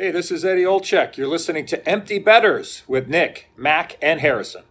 [0.00, 1.18] Hey, this is Eddie Olczyk.
[1.18, 4.62] You're listening to Empty Betters with Nick, Mac, and Harrison.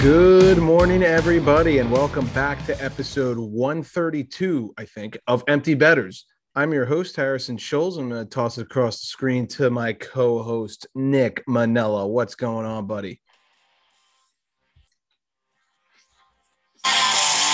[0.00, 6.24] Good morning, everybody, and welcome back to episode 132, I think, of Empty Betters.
[6.58, 7.98] I'm your host, Harrison Scholes.
[7.98, 12.06] I'm going to toss it across the screen to my co host, Nick Manella.
[12.06, 13.20] What's going on, buddy?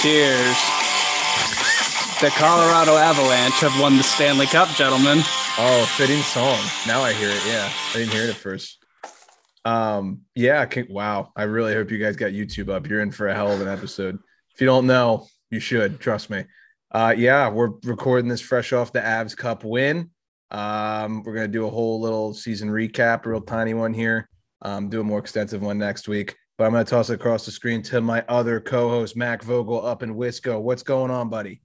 [0.02, 0.56] Cheers.
[2.20, 5.18] The Colorado Avalanche have won the Stanley Cup, gentlemen.
[5.58, 6.60] Oh, fitting song.
[6.86, 7.42] Now I hear it.
[7.44, 8.78] Yeah, I didn't hear it at first.
[9.64, 11.32] Um, yeah, can, wow.
[11.34, 12.88] I really hope you guys got YouTube up.
[12.88, 14.20] You're in for a hell of an episode.
[14.54, 16.44] If you don't know, you should trust me.
[16.92, 20.10] Uh, yeah, we're recording this fresh off the Avs Cup win.
[20.50, 24.28] Um, we're gonna do a whole little season recap, real tiny one here.
[24.60, 26.36] Um, do a more extensive one next week.
[26.58, 30.02] But I'm gonna toss it across the screen to my other co-host, Mac Vogel, up
[30.02, 30.60] in Wisco.
[30.60, 31.62] What's going on, buddy?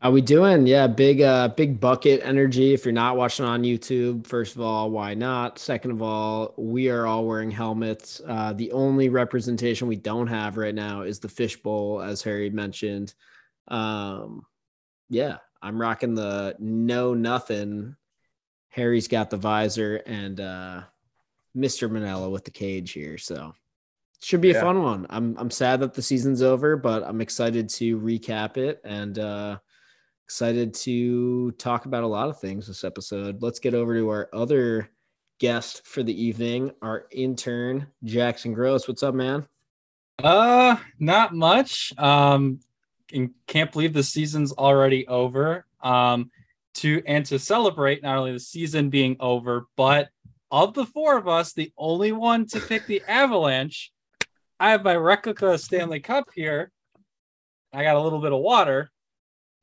[0.00, 0.66] How we doing?
[0.66, 2.74] Yeah, big uh big bucket energy.
[2.74, 5.58] If you're not watching on YouTube, first of all, why not?
[5.58, 8.20] Second of all, we are all wearing helmets.
[8.26, 13.14] Uh the only representation we don't have right now is the fishbowl, as Harry mentioned.
[13.68, 14.44] Um
[15.08, 17.96] yeah, I'm rocking the no nothing.
[18.68, 20.82] Harry's got the visor and uh
[21.56, 21.90] Mr.
[21.90, 23.18] Manella with the cage here.
[23.18, 23.54] So
[24.20, 25.06] should be a fun one.
[25.10, 29.58] I'm I'm sad that the season's over, but I'm excited to recap it and uh
[30.26, 33.42] excited to talk about a lot of things this episode.
[33.42, 34.90] Let's get over to our other
[35.38, 38.86] guest for the evening, our intern, Jackson Gross.
[38.86, 39.46] What's up, man?
[40.22, 41.96] Uh, not much.
[41.96, 42.60] Um,
[43.12, 45.64] and can't believe the season's already over.
[45.82, 46.30] Um,
[46.74, 50.10] to and to celebrate not only the season being over, but
[50.50, 53.90] of the four of us, the only one to pick the Avalanche.
[54.60, 56.70] I have my replica Stanley Cup here.
[57.72, 58.90] I got a little bit of water.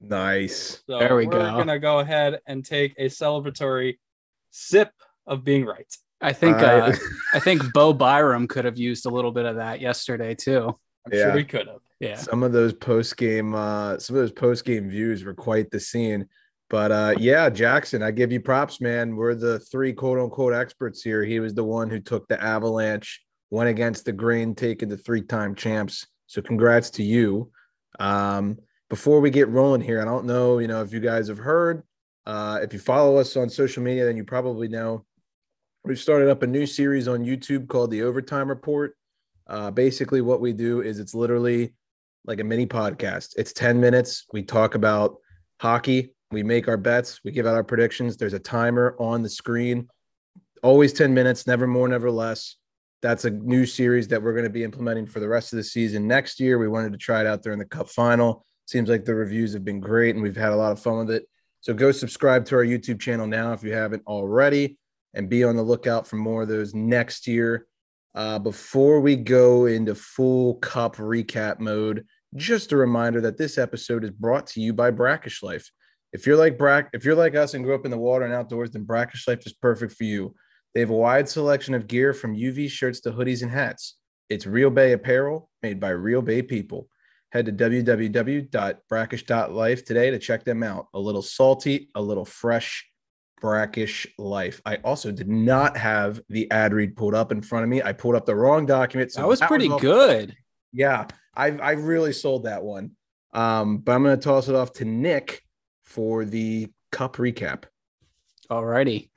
[0.02, 0.84] Nice.
[0.88, 1.58] So There we we're go.
[1.58, 3.98] gonna go ahead and take a celebratory
[4.52, 4.92] sip
[5.26, 5.88] of being right.
[6.22, 6.96] I think I- uh,
[7.34, 10.78] I think Bo Byram could have used a little bit of that yesterday too.
[11.06, 11.24] I'm Yeah.
[11.26, 11.80] sure we could have.
[12.00, 12.16] Yeah.
[12.16, 15.80] Some of those post game, uh, some of those post game views were quite the
[15.80, 16.28] scene.
[16.70, 19.16] But uh, yeah, Jackson, I give you props, man.
[19.16, 21.24] We're the three quote unquote experts here.
[21.24, 23.22] He was the one who took the Avalanche,
[23.52, 26.08] went against the grain, taking the three time champs.
[26.28, 27.52] So congrats to you.
[28.00, 28.58] Um,
[28.90, 31.84] before we get rolling here, I don't know, you know, if you guys have heard.
[32.26, 35.06] Uh, if you follow us on social media, then you probably know
[35.84, 38.98] we've started up a new series on YouTube called the Overtime Report.
[39.48, 41.74] Uh, basically, what we do is it's literally
[42.26, 43.34] like a mini podcast.
[43.38, 44.26] It's 10 minutes.
[44.34, 45.18] We talk about
[45.60, 46.14] hockey.
[46.32, 47.22] We make our bets.
[47.24, 48.18] We give out our predictions.
[48.18, 49.88] There's a timer on the screen.
[50.64, 52.56] Always 10 minutes, never more, never less.
[53.02, 55.64] That's a new series that we're going to be implementing for the rest of the
[55.64, 56.58] season next year.
[56.58, 58.44] We wanted to try it out during the cup final.
[58.66, 61.12] Seems like the reviews have been great and we've had a lot of fun with
[61.12, 61.30] it.
[61.62, 64.78] So go subscribe to our YouTube channel now if you haven't already
[65.14, 67.68] and be on the lookout for more of those next year.
[68.16, 74.06] Uh, before we go into full cup recap mode, just a reminder that this episode
[74.06, 75.70] is brought to you by Brackish Life.
[76.14, 78.34] If you're like Brack, if you're like us and grew up in the water and
[78.34, 80.34] outdoors, then Brackish Life is perfect for you.
[80.74, 83.98] They have a wide selection of gear from UV shirts to hoodies and hats.
[84.30, 86.88] It's Real Bay apparel made by Real Bay people.
[87.32, 90.88] Head to www.brackish.life today to check them out.
[90.94, 92.90] A little salty, a little fresh,
[93.42, 94.62] brackish life.
[94.66, 97.82] I also did not have the ad read pulled up in front of me.
[97.82, 99.12] I pulled up the wrong document.
[99.12, 100.36] So That was pretty off- good.
[100.72, 102.92] Yeah, I I really sold that one.
[103.34, 105.42] Um, but I'm gonna toss it off to Nick
[105.84, 107.64] for the cup recap.
[108.50, 109.10] Alrighty.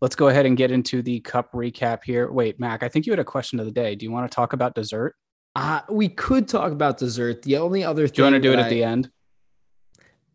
[0.00, 2.30] Let's go ahead and get into the cup recap here.
[2.30, 3.96] Wait, Mac, I think you had a question of the day.
[3.96, 5.14] Do you want to talk about dessert?
[5.56, 7.42] Uh, we could talk about dessert.
[7.42, 9.10] The only other thing Do you want to do it that at the end?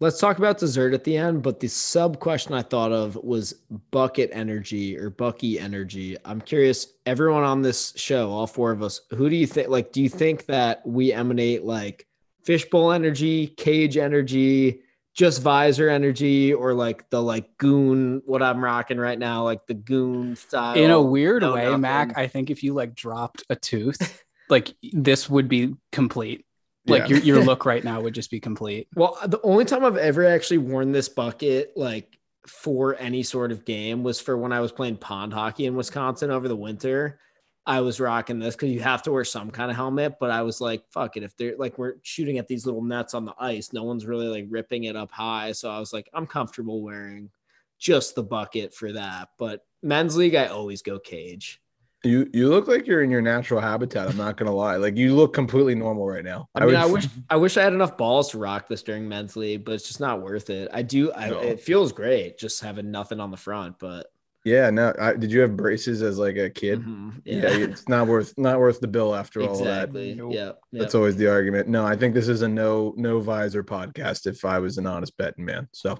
[0.04, 3.54] Let's talk about dessert at the end, but the sub question I thought of was
[3.90, 6.18] bucket energy or Bucky energy.
[6.26, 9.94] I'm curious, everyone on this show, all four of us, who do you think like
[9.94, 12.06] do you think that we emanate like
[12.44, 14.82] fishbowl energy, cage energy,
[15.14, 19.74] just visor energy, or like the like goon, what I'm rocking right now, like the
[19.74, 20.76] goon style?
[20.76, 21.80] In a weird way, nothing.
[21.80, 26.46] Mac, I think if you like dropped a tooth, like this would be complete.
[26.86, 27.16] Like Yeah.
[27.16, 28.88] your your look right now would just be complete.
[28.96, 33.66] Well, the only time I've ever actually worn this bucket, like for any sort of
[33.66, 37.20] game, was for when I was playing pond hockey in Wisconsin over the winter.
[37.66, 40.42] I was rocking this because you have to wear some kind of helmet, but I
[40.42, 41.24] was like, fuck it.
[41.24, 44.28] If they're like, we're shooting at these little nets on the ice, no one's really
[44.28, 45.54] like ripping it up high.
[45.54, 47.30] So I was like, I'm comfortable wearing
[47.80, 49.30] just the bucket for that.
[49.40, 51.62] But men's league, I always go cage.
[52.06, 54.10] You you look like you're in your natural habitat.
[54.10, 54.76] I'm not gonna lie.
[54.76, 56.48] Like you look completely normal right now.
[56.54, 59.38] I mean, I, wish I wish I had enough balls to rock this during men's
[59.38, 60.70] league, but it's just not worth it.
[60.74, 61.14] I do.
[61.14, 61.40] I, No.
[61.40, 64.08] It feels great just having nothing on the front, but
[64.44, 64.94] Yeah, no.
[65.00, 66.82] I, did you have braces as like a kid?
[66.84, 69.84] mhm, Yeah, it's not worth not worth the bill after all that.
[69.86, 70.14] exactly.
[70.14, 70.34] Nope.
[70.34, 71.70] Yeah, That's always the argument.
[71.70, 74.28] No, I think this is a no no visor podcast.
[74.28, 75.98] If I was an honest betting man, so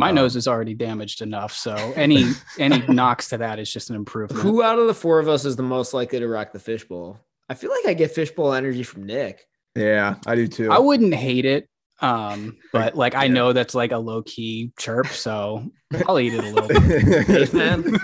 [0.00, 2.24] My Um, nose is already damaged enough, so any
[2.58, 4.42] any knocks to that is just an improvement.
[4.42, 7.18] Who out of the four of us is the most likely to rock the fishbowl?
[7.48, 9.46] I feel like I get fishbowl energy from Nick.
[9.76, 10.70] yeah, I do too.
[10.72, 11.68] I wouldn't hate it,
[12.00, 15.70] um, but like I know that's like a low key chirp, so
[16.08, 17.24] I'll eat it a little bit.
[17.26, 17.98] Spaceman.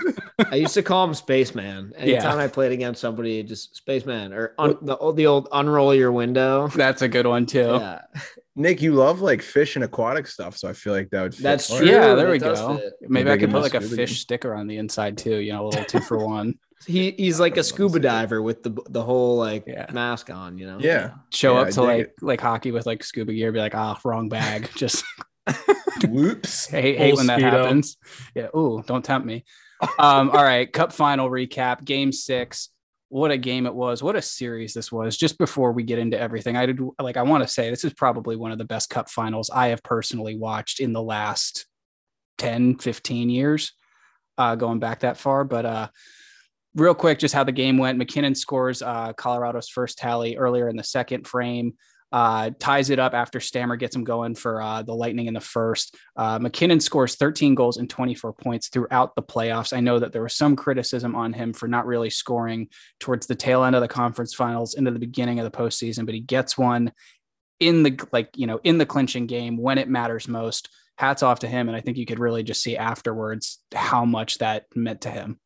[0.51, 1.93] I used to call him Spaceman.
[1.97, 2.43] Anytime Yeah.
[2.43, 6.67] I played against somebody, just Spaceman or un- the old the old unroll your window.
[6.75, 7.79] That's a good one too.
[7.81, 8.01] Yeah,
[8.59, 11.35] Nick, you love like fish and aquatic stuff, so I feel like that would.
[11.35, 11.87] Fit that's for true.
[11.87, 12.77] Yeah, there It we go.
[12.77, 12.93] fit.
[13.01, 14.07] Maybe I could put like a fish game.
[14.07, 15.37] sticker on the inside too.
[15.37, 16.55] You know, a little two for one.
[16.85, 19.85] He he's like a scuba diver with the the whole like Yeah.
[19.93, 20.57] mask on.
[20.57, 20.77] You know.
[20.79, 21.11] Yeah.
[21.31, 22.13] Show Yeah, up to like it.
[22.21, 24.69] like hockey with like scuba gear, be like, ah, wrong bag.
[24.75, 25.03] Just
[26.07, 26.67] Whoops.
[26.67, 27.51] hate, hate when that Speedo.
[27.63, 27.97] happens.
[28.35, 28.47] Yeah.
[28.55, 29.43] Ooh, don't tempt me.
[29.99, 30.71] Um, all right.
[30.71, 31.83] Cup final recap.
[31.85, 32.69] Game six.
[33.09, 34.03] What a game it was.
[34.03, 35.15] What a series this was.
[35.15, 37.93] Just before we get into everything, I did like I want to say this is
[37.93, 41.65] probably one of the best cup finals I have personally watched in the last
[42.37, 43.71] 10, 15 years,
[44.37, 45.45] uh, going back that far.
[45.45, 45.87] But uh
[46.75, 47.97] real quick, just how the game went.
[47.97, 51.75] MacKinnon scores uh Colorado's first tally earlier in the second frame
[52.11, 55.41] uh, ties it up after Stammer gets him going for uh, the Lightning in the
[55.41, 55.95] first.
[56.15, 59.75] Uh, MacKinnon scores 13 goals and 24 points throughout the playoffs.
[59.75, 62.69] I know that there was some criticism on him for not really scoring
[62.99, 66.15] towards the tail end of the conference finals into the beginning of the postseason, but
[66.15, 66.91] he gets one
[67.59, 70.69] in the like you know in the clinching game when it matters most.
[70.97, 74.39] Hats off to him, and I think you could really just see afterwards how much
[74.39, 75.39] that meant to him.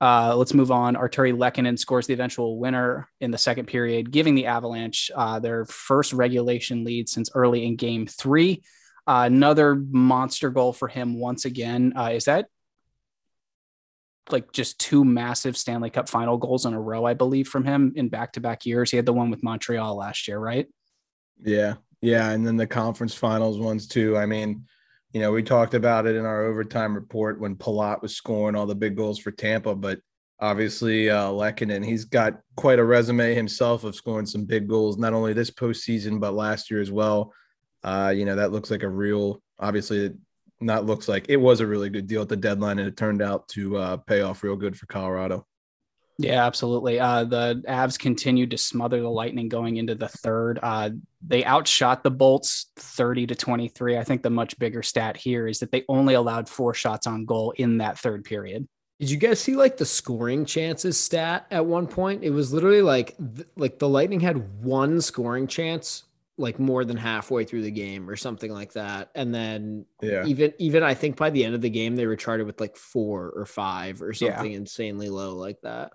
[0.00, 0.94] Uh, let's move on.
[0.94, 5.64] Artturi Lehkonen scores the eventual winner in the second period, giving the Avalanche uh, their
[5.66, 8.62] first regulation lead since early in game three.
[9.06, 11.94] Uh, another monster goal for him once again.
[11.96, 12.46] Uh, is that
[14.30, 17.94] like just two massive Stanley Cup final goals in a row, I believe, from him
[17.96, 18.90] in back to back years?
[18.90, 20.68] He had the one with Montreal last year, right?
[21.42, 21.74] Yeah.
[22.00, 22.30] Yeah.
[22.30, 24.16] And then the conference finals ones too.
[24.16, 24.66] I mean,
[25.12, 28.66] you know, we talked about it in our overtime report when Palat was scoring all
[28.66, 30.00] the big goals for Tampa, but
[30.40, 35.12] obviously uh Lehkonen, he's got quite a resume himself of scoring some big goals, not
[35.14, 37.32] only this postseason, but last year as well.
[37.82, 40.12] Uh, you know, that looks like a real obviously
[40.60, 43.22] not looks like it was a really good deal at the deadline, and it turned
[43.22, 45.46] out to uh pay off real good for Colorado.
[46.18, 46.98] Yeah, absolutely.
[46.98, 50.58] Uh, the Avs continued to smother the Lightning going into the third.
[50.62, 50.90] Uh,
[51.24, 53.96] they outshot the Bolts 30 to 23.
[53.96, 57.24] I think the much bigger stat here is that they only allowed four shots on
[57.24, 58.66] goal in that third period.
[58.98, 62.24] Did you guys see like the scoring chances stat at one point?
[62.24, 66.02] It was literally like th- like the Lightning had one scoring chance
[66.36, 69.10] like more than halfway through the game or something like that.
[69.14, 70.24] And then Yeah.
[70.26, 72.76] even even I think by the end of the game they were charted with like
[72.76, 74.34] 4 or 5 or Yeah.
[74.36, 75.92] something insanely low like that.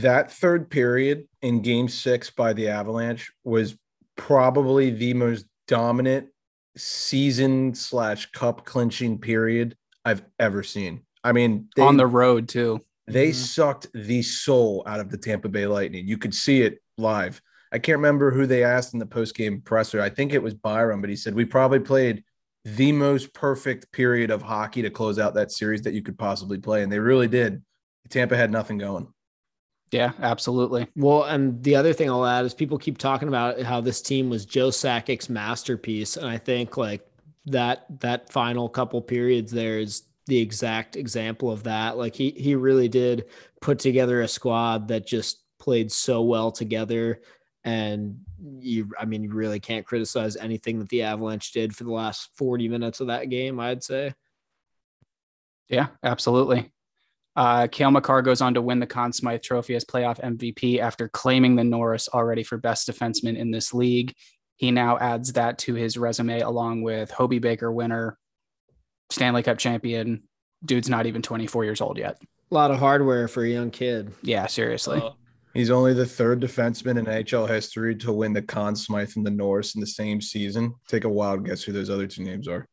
[0.00, 3.76] That third period in game six by the Avalanche was
[4.16, 6.28] probably the most dominant
[6.76, 11.02] season slash cup clinching period I've ever seen.
[11.24, 12.80] I mean, they, on the road, too.
[13.06, 13.34] they Mhm.
[13.34, 16.06] sucked the soul out of the Tampa Bay Lightning.
[16.08, 17.40] You could see it live.
[17.70, 20.00] I can't remember who they asked in the post game presser.
[20.00, 22.24] I think it was Byron, but he said we probably played
[22.64, 26.58] the most perfect period of hockey to close out that series that you could possibly
[26.58, 27.62] play, and they really did.
[28.08, 29.08] Tampa had nothing going.
[29.92, 30.88] Yeah, absolutely.
[30.96, 34.30] Well, and the other thing I'll add is people keep talking about how this team
[34.30, 37.06] was Joe Sakic's masterpiece, and I think like
[37.46, 41.98] that that final couple periods there is the exact example of that.
[41.98, 43.26] Like he he really did
[43.60, 47.20] put together a squad that just played so well together,
[47.62, 48.18] and
[48.60, 52.30] you I mean you really can't criticize anything that the Avalanche did for the last
[52.34, 53.60] forty minutes of that game.
[53.60, 54.14] I'd say.
[55.68, 56.70] Yeah, absolutely.
[57.34, 61.08] Uh, Cale Makar goes on to win the Conn Smythe Trophy as playoff MVP after
[61.08, 64.14] claiming the Norris already for best defenseman in this league.
[64.56, 68.18] He now adds that to his resume along with Hobey Baker winner,
[69.10, 70.24] Stanley Cup champion.
[70.64, 72.18] Dude's not even 24 years old yet.
[72.50, 74.12] A lot of hardware for a young kid.
[74.22, 75.02] Yeah, seriously.
[75.54, 79.30] He's only the third defenseman in NHL history to win the Conn Smythe and the
[79.30, 80.74] Norris in the same season.
[80.88, 82.66] Take a wild guess who those other two names are.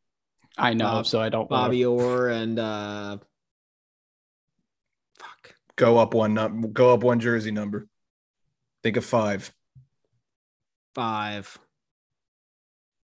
[0.56, 1.48] I know, Bob- so I don't.
[1.48, 3.26] Bobby Orr and uh, fuck.
[5.80, 7.88] Go up one num- go up one jersey number.
[8.82, 9.50] Think of five.
[10.94, 11.56] five.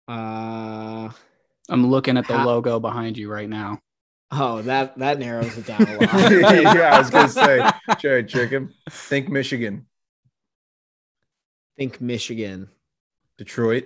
[0.07, 1.09] Uh,
[1.67, 3.79] I'm looking at the Ha- logo behind you right now.
[4.29, 6.31] Oh, that that narrows it down a lot.
[6.31, 8.71] yeah, I was gonna say, cherry Chicken.
[8.91, 9.87] Think Michigan,
[11.75, 12.69] Think Michigan,
[13.39, 13.85] Detroit.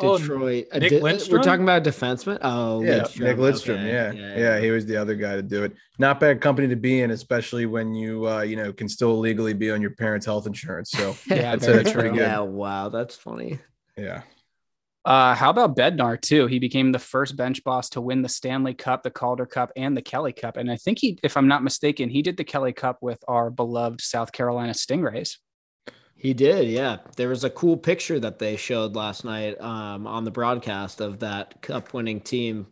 [0.00, 0.66] Oh, Detroit.
[0.72, 1.36] a Nick di- Lindstrom?
[1.38, 2.38] We're talking about a defenseman.
[2.42, 3.76] Oh, Yeah, Nick Lidstrom.
[3.84, 4.18] Okay.
[4.18, 4.36] Yeah.
[4.38, 5.74] yeah, he was the other guy to do it.
[5.98, 9.54] Not bad company to be in, especially when you uh, you know can still legally
[9.54, 10.90] be on your parents' health insurance.
[10.90, 12.18] So Yeah, I'd very that's pretty true.
[12.18, 12.24] good.
[12.24, 13.58] Yeah, wow, that's funny.
[13.96, 14.22] yeah,
[15.04, 16.46] Uh, how about Bednar too?
[16.46, 19.96] He became the first bench boss to win the Stanley Cup, the Calder Cup, and
[19.96, 20.56] the Kelly Cup.
[20.56, 23.50] And I think he, if I'm not mistaken, he did the Kelly Cup with our
[23.50, 25.38] beloved South Carolina Stingrays.
[26.18, 26.98] He did, yeah.
[27.16, 31.20] There was a cool picture that they showed last night um, on the broadcast of
[31.20, 32.66] that cup-winning team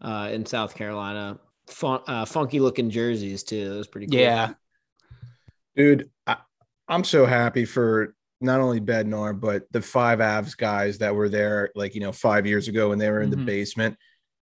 [0.00, 1.38] uh, in South Carolina.
[1.66, 3.72] Fun, uh, funky looking jerseys too.
[3.74, 4.20] It was pretty cool.
[4.20, 4.52] Yeah,
[5.74, 6.36] dude, I,
[6.86, 11.70] I'm so happy for not only Bednar but the five Avs guys that were there,
[11.74, 13.36] like you know, five years ago when they were in Mhm.
[13.36, 13.96] the basement.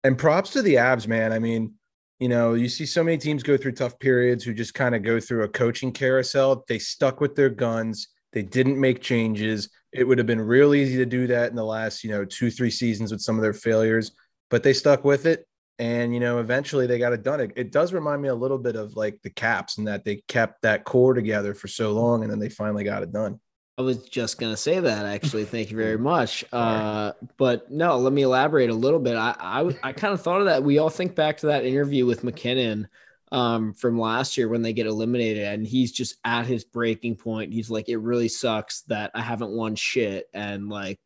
[0.04, 1.32] And props to the Avs, man.
[1.32, 1.74] I mean,
[2.20, 5.02] you know, you see so many teams go through tough periods who just kind of
[5.02, 6.64] go through a coaching carousel.
[6.68, 8.08] They stuck with their guns.
[8.34, 9.70] They didn't make changes.
[9.92, 12.50] It would have been real easy to do that in the last, you know, two,
[12.50, 14.10] three seasons with some of their failures,
[14.50, 15.46] but they stuck with it.
[15.78, 17.40] And, you know, eventually they got it done.
[17.40, 20.22] It, it does remind me a little bit of like the Caps and that they
[20.26, 23.40] kept that core together for so long and then they finally got it done.
[23.76, 25.44] I was just gonna say that actually.
[25.44, 26.44] Thank you very much.
[26.52, 29.16] Uh, but no, let me elaborate a little bit.
[29.16, 30.62] I I, I kind of thought of that.
[30.62, 32.88] We all think back to that interview with MacKinnon
[33.34, 37.52] um, from last year when they get eliminated, and he's just at his breaking point.
[37.52, 41.00] He's like, "It really sucks that I haven't won shit," and like,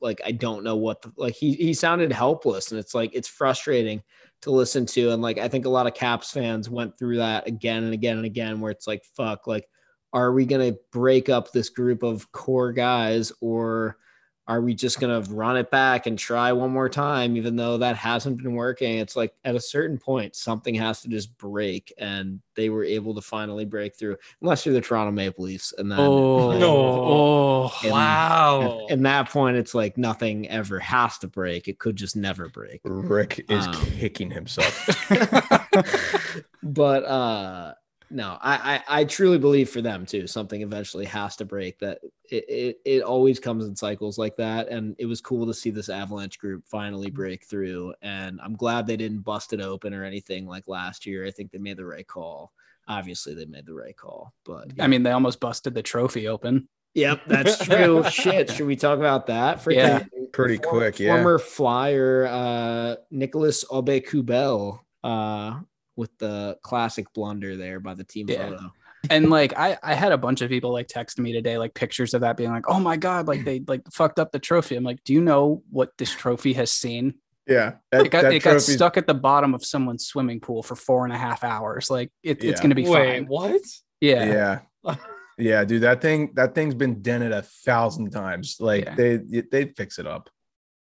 [0.00, 1.34] like I don't know what the like.
[1.34, 4.00] He he sounded helpless, and it's like it's frustrating
[4.42, 5.10] to listen to.
[5.10, 8.16] And like I think a lot of Caps fans went through that again and again
[8.18, 9.68] and again, where it's like, "Fuck," like
[10.12, 13.98] are we going to break up this group of core guys or
[14.48, 17.76] are we just going to run it back and try one more time even though
[17.78, 21.92] that hasn't been working it's like at a certain point something has to just break
[21.98, 25.90] and they were able to finally break through unless you're the toronto maple leafs and
[25.90, 26.76] then Oh, No.
[26.76, 28.86] oh, And- wow.
[28.88, 32.48] at, at that point it's like nothing ever has to break it could just never
[32.48, 34.86] break Rick is Um, kicking himself.
[36.62, 37.74] but uh
[38.10, 41.98] no I, I i truly believe for them too something eventually has to break that
[42.30, 45.70] it, it it always comes in cycles like that and it was cool to see
[45.70, 50.04] this avalanche group finally break through and i'm glad they didn't bust it open or
[50.04, 52.52] anything like last year i think they made the right call
[52.88, 56.68] obviously they made the right call but I mean, they almost busted the trophy open.
[56.94, 60.04] yep that's true shit should we talk about that Freaking- Yeah.
[60.32, 61.14] Pretty former- quick, yeah.
[61.14, 65.60] Former flyer uh Nicholas Aube Kubel uh
[65.96, 68.50] with the classic blunder there by the team Yeah.
[68.50, 68.72] photo.
[69.10, 72.12] And like, I, I had a bunch of people like text me today, like pictures
[72.14, 74.74] of that being like, oh my God, like they like fucked up the trophy.
[74.76, 77.14] I'm like, do you know what this trophy has seen?
[77.46, 77.74] Yeah.
[77.92, 81.12] It got, it got stuck at the bottom of someone's swimming pool for four and
[81.12, 81.88] a half hours.
[81.88, 83.26] Like, it, it's going to be Wait, fine.
[83.26, 83.62] what?
[84.00, 84.60] Yeah.
[84.84, 84.94] Yeah.
[85.38, 88.56] Yeah, dude, that thing that thing's been dented a thousand times.
[88.58, 88.94] Like Yeah.
[88.94, 90.30] they they fix it up.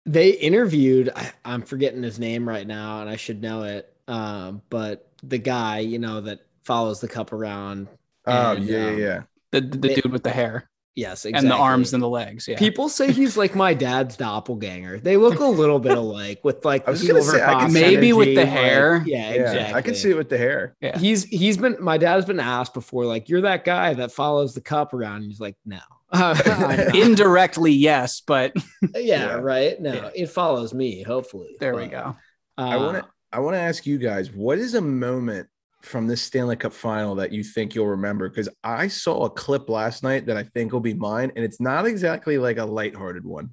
[0.07, 3.95] They interviewed I, I'm forgetting his name right now and I should know it.
[4.09, 7.89] Um, but the guy, you know, that follows the cup around.
[8.27, 9.23] Oh And, yeah, um, yeah, yeah.
[9.53, 11.47] The, the, They- dude with the hair Yes, exactly.
[11.47, 12.49] and the arms and the legs.
[12.49, 12.59] Yeah.
[12.59, 14.99] People say he's like my dad's doppelganger.
[14.99, 17.53] They look a little bit alike with like I was the gonna silver say, I
[17.55, 19.03] could fox Maybe with energy, the like- hair.
[19.07, 19.75] yeah, Yeah, exactly.
[19.75, 20.75] I can see it with the hair.
[20.81, 20.99] Yeah.
[20.99, 24.61] He's he's been my dad's been asked before, like, you're that guy that follows the
[24.61, 25.19] cup around.
[25.23, 25.79] And he's like, no.
[26.11, 26.37] I'm.
[26.97, 29.33] Indirectly, yes, but yeah, Yeah.
[29.35, 29.81] right.
[29.81, 30.11] No, Yeah.
[30.17, 31.57] it follows me, hopefully.
[31.61, 32.17] there we But, go.
[32.57, 35.49] I uh, want to I want to ask you guys, what is a moment
[35.83, 38.29] from this Stanley Cup final that you think you'll remember?
[38.29, 41.61] Because I saw a clip last night that I think will be mine, and it's
[41.61, 43.51] not exactly like a lighthearted one.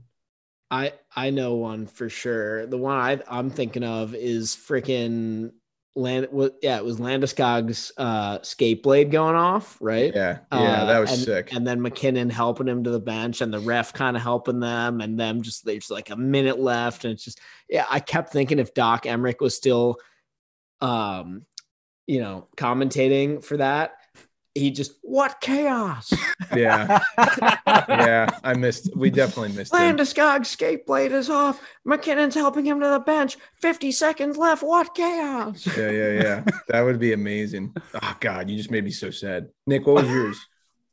[0.72, 2.65] I I know one for sure.
[2.65, 5.51] The one I I'm thinking of is freaking
[5.96, 6.28] land.
[6.32, 6.58] What?
[6.62, 10.14] Yeah, it was Landeskog's uh, skate blade going off, right?
[10.14, 11.54] Yeah, yeah, Uh, that was and, sick.
[11.54, 15.02] And then MacKinnon helping him to the bench, and the ref kind of helping them,
[15.02, 17.86] and them just there's like a minute left, and it's just yeah.
[17.90, 19.98] I kept thinking if Doc Emrick was still,
[20.82, 21.46] um,
[22.08, 23.94] you know, commentating for that,
[24.55, 26.12] he just what chaos.
[26.55, 27.00] yeah,
[27.67, 28.89] yeah, I missed.
[28.95, 29.97] We definitely missed him.
[29.97, 31.62] Landeskog's skate blade is off.
[31.83, 33.38] MacKinnon's helping him to the bench.
[33.62, 34.63] 50 seconds left.
[34.63, 35.67] What chaos?
[35.77, 36.43] Yeah, yeah, yeah.
[36.69, 37.75] That would be amazing.
[38.01, 39.50] Oh God, you just made me so sad.
[39.67, 40.39] Nick, what was yours?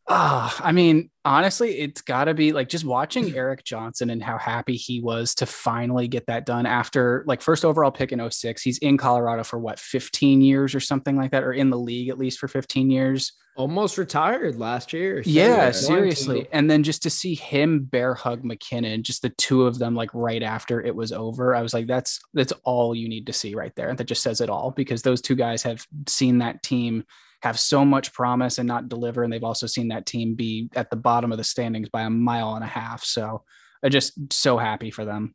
[0.08, 4.36] Ah, I mean, honestly, it's got to be like just watching Erik Johnson and how
[4.36, 8.62] happy he was to finally get that done after like first overall pick in 06.
[8.62, 12.08] He's in Colorado for what, 15 years or something like that, or in the league
[12.08, 13.32] at least for 15 years.
[13.54, 15.22] Almost retired last year.
[15.26, 16.48] Yeah, So- seriously.
[16.52, 20.08] And then just to see him bear hug MacKinnon, just the two of them like
[20.14, 23.54] right after it was over, I was like, that's that's all you need to see
[23.54, 23.94] right there.
[23.94, 27.04] That just says it all because those two guys have seen that team
[27.42, 29.22] have so much promise and not deliver.
[29.22, 32.10] And they've also seen that team be at the bottom of the standings by a
[32.10, 33.04] mile and a half.
[33.04, 33.42] So
[33.82, 35.34] I'm just so happy for them.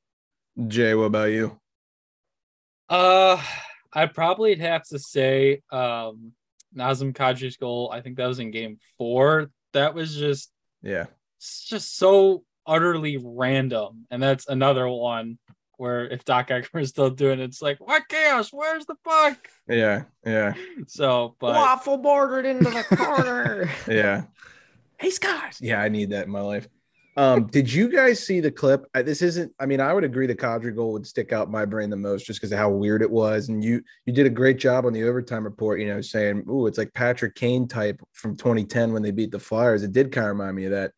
[0.67, 1.59] Jay, what about you?
[2.89, 3.39] Uh,
[3.93, 6.31] I'd probably have to say um
[6.75, 7.89] Nazem Kadri's goal.
[7.93, 9.49] I think that was in game four.
[9.73, 11.05] That was just Yeah.
[11.37, 14.05] it's just so utterly random.
[14.11, 15.37] And that's another one
[15.77, 18.49] where if Doc Emrick is still doing it, it's like, what chaos?
[18.51, 19.47] Where's the puck?
[19.69, 20.03] Yeah.
[20.25, 20.53] Yeah.
[20.87, 23.69] So, but Waffle bordered into the corner.
[23.87, 24.23] Yeah.
[24.99, 25.57] Hey, Scott.
[25.61, 26.67] Yeah, I need that in my life.
[27.17, 28.85] Um, did you guys see the clip?
[28.93, 29.51] This isn't.
[29.59, 31.95] I mean, I would agree the Kadri goal would stick out in my brain the
[31.97, 33.49] most, just because of how weird it was.
[33.49, 35.79] And you you did a great job on the overtime report.
[35.79, 39.39] You know, saying, "Ooh, it's like Patrick Kane type from 2010 when they beat the
[39.39, 40.91] Flyers." It did kind of remind me of that.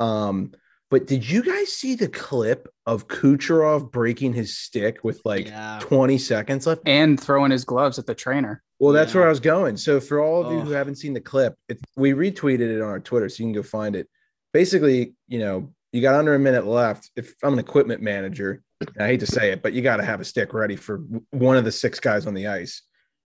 [0.00, 0.52] Um,
[0.90, 5.78] but did you guys see the clip of Kucherov breaking his stick with like yeah.
[5.80, 6.82] 20 seconds left?
[6.86, 8.62] And throwing his gloves at the trainer.
[8.80, 9.20] Well, that's Yeah.
[9.20, 9.76] where I was going.
[9.76, 10.62] So for all of you Oh.
[10.62, 13.52] who haven't seen the clip, it, we retweeted it on our Twitter, so you can
[13.54, 14.08] go find it.
[14.52, 17.10] Basically, you know, you got under a minute left.
[17.16, 18.62] If I'm an equipment manager,
[18.98, 20.98] I hate to say it, but you got to have a stick ready for
[21.30, 22.82] one of the six guys on the ice.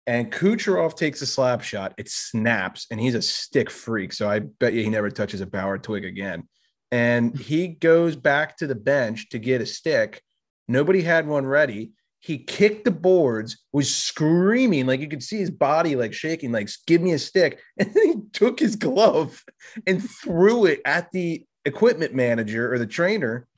[0.06, 1.94] And Kucherov takes a slap shot.
[1.96, 4.12] It snaps, and he's a stick freak.
[4.12, 6.48] So I bet you he never touches a Bauer twig again.
[6.90, 10.22] And he goes back to the bench to get a stick.
[10.68, 11.92] Nobody had one ready.
[12.22, 16.68] He kicked the boards, was screaming, like you could see his body like shaking, like,
[16.86, 17.58] give me a stick.
[17.78, 19.44] And then he took his glove
[19.88, 23.48] and threw it at the equipment manager or the trainer.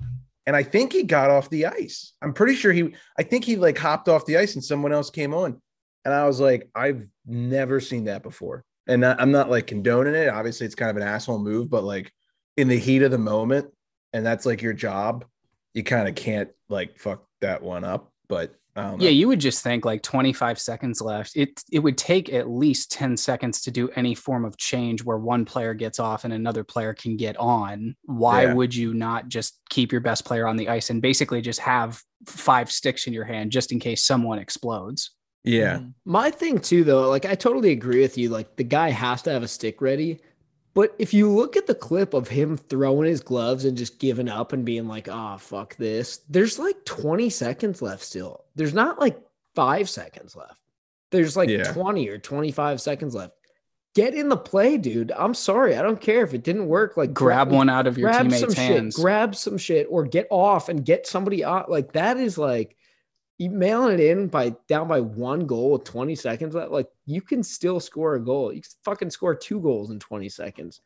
[0.47, 2.15] And I think he got off the ice.
[2.23, 5.11] I'm pretty sure he, I think he like hopped off the ice and someone else
[5.11, 5.61] came on.
[6.07, 8.65] And I was like, I've never seen that before.
[8.87, 10.29] And I- I'm not like condoning it.
[10.29, 12.11] Obviously, it's kind of an asshole move, but like
[12.57, 13.67] in the heat of the moment,
[14.15, 15.27] and that's like your job,
[15.75, 18.11] you kind of can't like fuck that one up.
[18.29, 18.97] But I.
[18.99, 21.37] Yeah, you would just think like 25 seconds left.
[21.37, 25.19] It it would take at least 10 seconds to do any form of change where
[25.19, 27.95] one player gets off and another player can get on.
[28.05, 28.55] Why Yeah.
[28.55, 32.01] would you not just keep your best player on the ice and basically just have
[32.27, 35.11] five sticks in your hand just in case someone explodes?
[35.45, 35.77] yeah.
[35.79, 35.93] Mm.
[36.07, 38.31] My thing too, though, like I totally agree with you.
[38.31, 40.21] Like the guy has to have a stick ready.
[40.75, 44.29] But if you look at the clip of him throwing his gloves and just giving
[44.29, 48.45] up and being like, "Ah, fuck this," there's like 20 seconds left still.
[48.57, 49.19] There's not like
[49.55, 50.59] five seconds left.
[51.13, 51.73] There's like Yeah.
[51.73, 53.35] 20 or 25 seconds left.
[53.95, 55.13] Get in the play, dude.
[55.17, 55.77] I'm sorry.
[55.77, 56.97] I don't care if it didn't work.
[56.97, 58.95] Like Grab one out of your grab some teammate's hands.
[58.97, 61.71] shit, grab some shit, or get off and get somebody out.
[61.71, 62.77] Like that is like
[63.39, 66.71] you mailing it in by down by one goal with 20 seconds left.
[66.71, 68.53] Like you can still score a goal.
[68.53, 70.81] You can fucking score two goals in 20 seconds.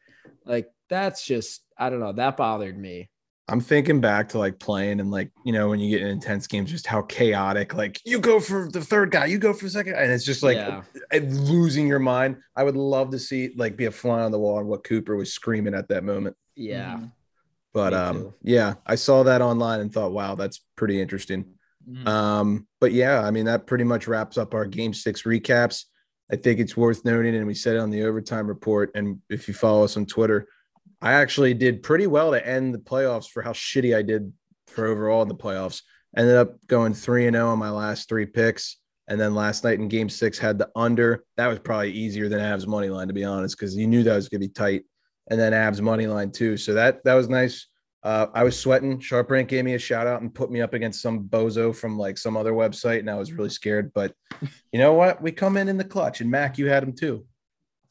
[0.44, 2.12] Like that's just I don't know.
[2.12, 3.10] That bothered me.
[3.50, 6.46] I'm thinking back to like playing and like, you know, when you get in intense
[6.46, 9.70] games, just how chaotic, like you go for the third guy, you go for the
[9.70, 10.82] second, and it's just like Yeah.
[11.14, 12.36] uh, losing your mind.
[12.56, 15.16] I would love to see like be a fly on the wall and what Cooper
[15.16, 16.36] was screaming at that moment.
[16.56, 16.96] Yeah.
[16.96, 17.12] Mhm.
[17.72, 18.34] But Me um, too.
[18.42, 21.44] yeah, I saw that online and thought, wow, that's pretty interesting.
[21.88, 22.06] Mhm.
[22.06, 25.84] Um, but yeah, I mean, that pretty much wraps up our game six recaps.
[26.30, 28.90] I think it's worth noting, and we said it on the overtime report.
[28.94, 30.46] And if you follow us on Twitter,
[31.00, 34.32] I actually did pretty well to end the playoffs for how shitty I did
[34.66, 35.82] for overall in the playoffs.
[36.16, 39.78] Ended up going three and zero on my last three picks, and then last night
[39.78, 41.24] in Game Six had the under.
[41.36, 44.16] That was probably easier than Avs money line to be honest, because you knew that
[44.16, 44.84] was going to be tight.
[45.30, 47.66] And then Avs money line too, so that that was nice.
[48.08, 48.98] Uh, I was sweating.
[49.00, 51.98] Sharp Rank gave me a shout out and put me up against some bozo from
[51.98, 53.92] like some other website, and I was really scared.
[53.92, 54.14] But
[54.72, 55.20] you know what?
[55.20, 57.26] We come in in the clutch, and Mac, you had him too.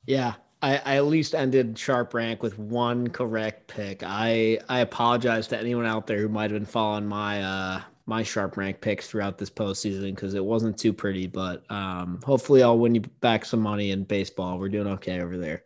[0.07, 0.33] Yeah.
[0.63, 4.01] I, I at least ended sharp rank with one correct pick.
[4.03, 8.23] I I apologize to anyone out there who might have been following my uh my
[8.23, 12.79] sharp rank picks throughout this postseason because it wasn't too pretty, but um hopefully I'll
[12.79, 14.57] win you back some money in baseball.
[14.57, 15.61] We're doing okay over there.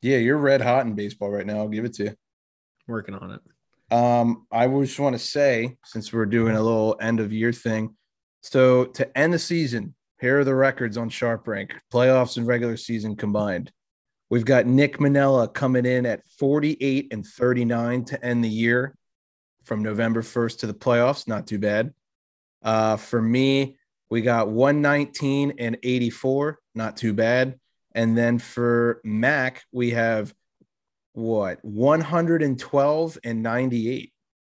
[0.00, 1.58] Yeah, you're red hot in baseball right now.
[1.58, 2.16] I'll give it to you.
[2.88, 3.40] Working on it.
[3.92, 7.94] Um, I just want to say, since we're doing a little end of year thing,
[8.40, 12.78] so to end the season, here are the records on Sharp Rank, playoffs and regular
[12.78, 13.70] season combined.
[14.30, 18.96] We've got Nick Manella coming in at 48 and 39 to end the year
[19.64, 21.28] from November 1st to the playoffs.
[21.28, 21.92] Not too bad.
[22.62, 23.76] Uh, for me,
[24.08, 26.58] we got 119 and 84.
[26.74, 27.58] Not too bad.
[27.94, 30.32] And then for Mac, we have
[31.14, 34.12] what 112 and 98.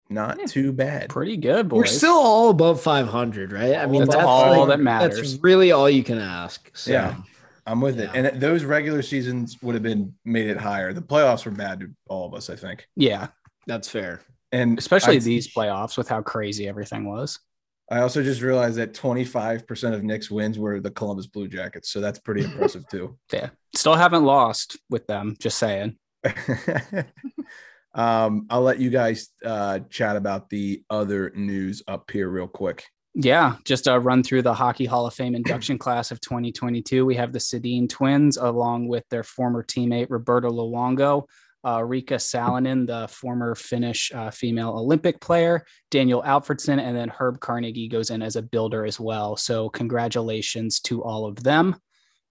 [0.10, 0.46] Not Yeah.
[0.46, 1.10] too bad.
[1.10, 1.78] Pretty good, boys.
[1.78, 3.76] We're still all above 500, right?
[3.76, 5.18] I mean, That's that's all like- that matters.
[5.34, 6.70] That's really all you can ask.
[6.78, 7.16] So, Yeah.
[7.66, 8.12] I'm with it.
[8.14, 10.94] And those regular seasons would have been made it higher.
[10.94, 12.88] The playoffs were bad to all of us, I think.
[12.96, 13.30] yeah,
[13.66, 14.22] that's fair.
[14.52, 17.40] And especially I, these playoffs with how crazy everything was.
[17.90, 21.90] I also just realized that 25% of Knicks wins were the Columbus Blue Jackets.
[21.90, 23.18] So that's pretty impressive too.
[23.34, 25.36] Yeah, still haven't lost with them.
[25.40, 25.98] Just saying.
[27.94, 32.86] um, I'll let you guys uh, chat about the other news up here real quick.
[33.18, 37.06] Yeah, just a run through the Hockey Hall of Fame induction class of 2022.
[37.06, 41.24] We have the Sedin twins, along with their former teammate Roberto Luongo,
[41.64, 47.40] uh, Riikka Sallinen, the former Finnish uh, female Olympic player, Daniel Alfredsson, and then Herb
[47.40, 49.38] Carnegie goes in as a builder as well.
[49.38, 51.78] So congratulations to all of them.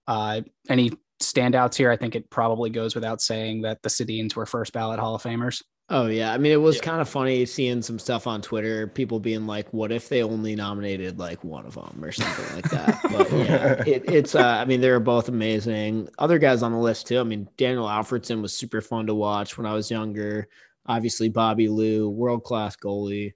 [0.07, 1.91] Uh, any standouts here?
[1.91, 5.23] I think it probably goes without saying that the Sedins were first ballot Hall of
[5.23, 5.61] Famers.
[5.87, 6.81] Oh yeah, I mean it was Yeah.
[6.81, 10.55] kind of funny seeing some stuff on Twitter, people being like, "What if they only
[10.55, 14.33] nominated like one of them or something like that?" But yeah, it, it's.
[14.33, 16.09] Uh, I mean, they were both amazing.
[16.17, 17.19] Other guys on the list too.
[17.19, 20.47] I mean, Daniel Alfredsson was super fun to watch when I was younger.
[20.87, 23.33] Obviously, Bobby Lou, world class goalie,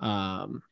[0.00, 0.62] um,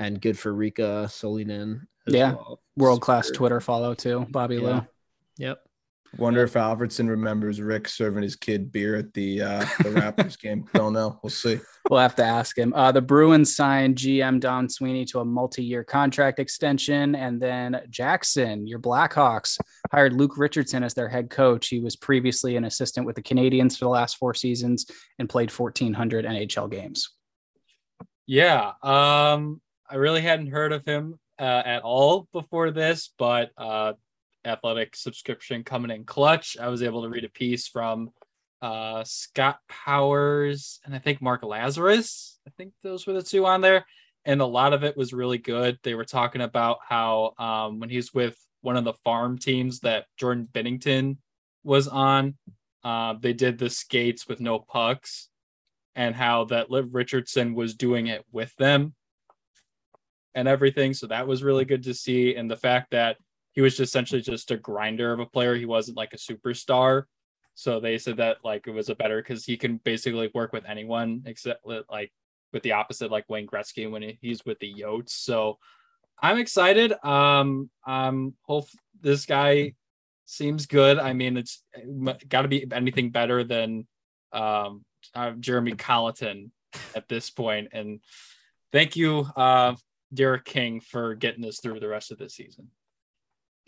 [0.00, 1.82] and good for Riikka Sallinen.
[2.08, 2.60] Yeah, well.
[2.76, 4.62] World class Twitter follow too, Bobby Yeah.
[4.62, 4.86] Lou.
[5.38, 5.64] Yep.
[6.18, 10.64] Wonder if Alfredsson remembers Rick serving his kid beer at the uh, the Raptors game.
[10.74, 11.18] Don't know.
[11.22, 11.58] We'll see.
[11.88, 12.74] We'll have to ask him.
[12.74, 18.66] Uh, the Bruins signed GM Don Sweeney to a multi-year contract extension, and then Jackson,
[18.66, 19.58] your Blackhawks,
[19.90, 21.68] hired Luke Richardson as their head coach.
[21.68, 24.86] He was previously an assistant with the Canadiens for the last four seasons
[25.18, 27.10] and played 1,400 NHL games.
[28.26, 28.72] Yeah.
[28.82, 33.94] Um, I really hadn't heard of him uh, at all before this, but uh,
[34.44, 36.56] athletic subscription coming in clutch.
[36.58, 38.10] I was able to read a piece from
[38.60, 42.36] uh, Scott Powers and I think Mark Lazerus.
[42.46, 43.86] I think those were the two on there.
[44.24, 45.78] And a lot of it was really good.
[45.82, 50.06] They were talking about how um, when he's with one of the farm teams that
[50.16, 51.16] Jordan Binnington
[51.64, 52.36] was on,
[52.84, 55.28] uh, they did the skates with no pucks
[55.96, 58.94] and how that Liv Richardson was doing it with them
[60.34, 60.94] and everything.
[60.94, 62.34] So that was really good to see.
[62.36, 63.16] And the fact that
[63.52, 67.04] he was essentially just a grinder of a player, he wasn't like a superstar.
[67.54, 70.64] So they said that like it was a better because he can basically work with
[70.66, 72.12] anyone except like
[72.52, 75.10] with the opposite, like Wayne Gretzky when he's with the Yotes.
[75.10, 75.58] So
[76.20, 76.92] I'm excited.
[77.04, 78.68] Um, um, hope
[79.00, 79.74] this guy
[80.24, 80.98] seems good.
[80.98, 81.62] I mean, it's
[82.28, 83.86] got to be anything better than
[84.32, 84.84] um
[85.14, 86.52] uh, Jeremy Colliton
[86.94, 87.68] at this point.
[87.72, 88.00] And
[88.72, 89.74] thank you, uh,
[90.14, 92.68] Derek King, for getting us through the rest of the season.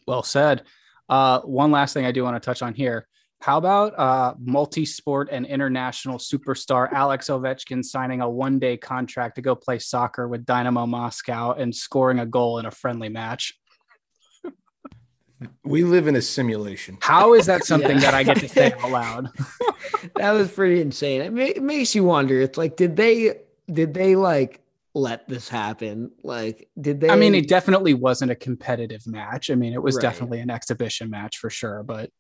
[0.07, 0.63] Well said.
[1.09, 3.07] Uh, one last thing I do want to touch on here.
[3.41, 9.55] How about uh, multi-sport and international superstar Alex Ovechkin signing a one-day contract to go
[9.55, 13.53] play soccer with Dynamo Moscow and scoring a goal in a friendly match?
[15.63, 16.97] We live in a simulation.
[17.03, 18.01] How is that something Yeah.
[18.11, 19.29] that I get to say out loud?
[20.17, 21.21] that was pretty insane.
[21.21, 22.41] It, ma- it makes you wonder.
[22.41, 23.41] It's like, did they
[23.71, 24.61] did they like
[24.95, 26.11] let this happen?
[26.23, 27.11] Like, did they?
[27.11, 29.51] I mean, it definitely wasn't a competitive match.
[29.51, 30.03] I mean, it was Right.
[30.03, 31.83] definitely an exhibition match for sure.
[31.83, 32.11] But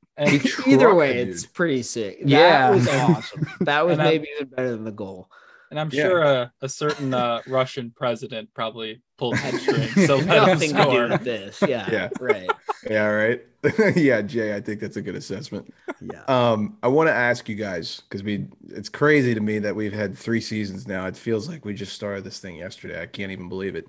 [0.66, 2.20] either way, it, it's pretty sick.
[2.20, 2.70] That Yeah.
[2.70, 3.46] was awesome.
[3.60, 5.28] That was And I- maybe even better than the goal.
[5.70, 6.04] And I'm Yeah.
[6.04, 10.06] sure a, a certain uh, Russian president probably pulled headstrings.
[10.06, 11.62] So Nothing to do with this.
[11.66, 11.90] Yeah.
[11.90, 12.08] Yeah.
[12.20, 12.50] Right.
[12.88, 13.42] Yeah, right.
[13.96, 15.72] yeah, Jay, I think that's a good assessment.
[16.00, 16.22] Yeah.
[16.28, 19.92] Um, I want to ask you guys because we it's crazy to me that we've
[19.92, 21.06] had three seasons now.
[21.06, 23.00] It feels like we just started this thing yesterday.
[23.00, 23.88] I can't even believe it.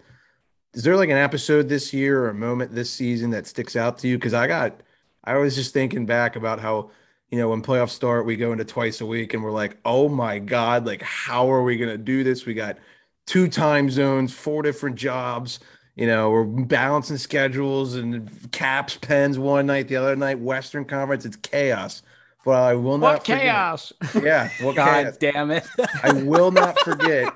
[0.74, 3.98] Is there like an episode this year or a moment this season that sticks out
[4.00, 4.18] to you?
[4.18, 4.82] Because I got
[5.24, 6.92] I was just thinking back about how
[7.32, 10.08] you know when playoffs start, we go into twice a week and we're like, oh
[10.08, 12.46] my God, like how are we gonna do this?
[12.46, 12.78] We got
[13.26, 15.60] two time zones, four different jobs.
[15.96, 21.26] You know, we're balancing schedules and caps, pens one night, the other night, Western Conference.
[21.26, 22.02] It's chaos.
[22.44, 23.94] But I will not What forget- chaos?
[24.22, 25.18] Yeah, what God chaos.
[25.18, 25.66] damn it!
[26.04, 27.34] I will not forget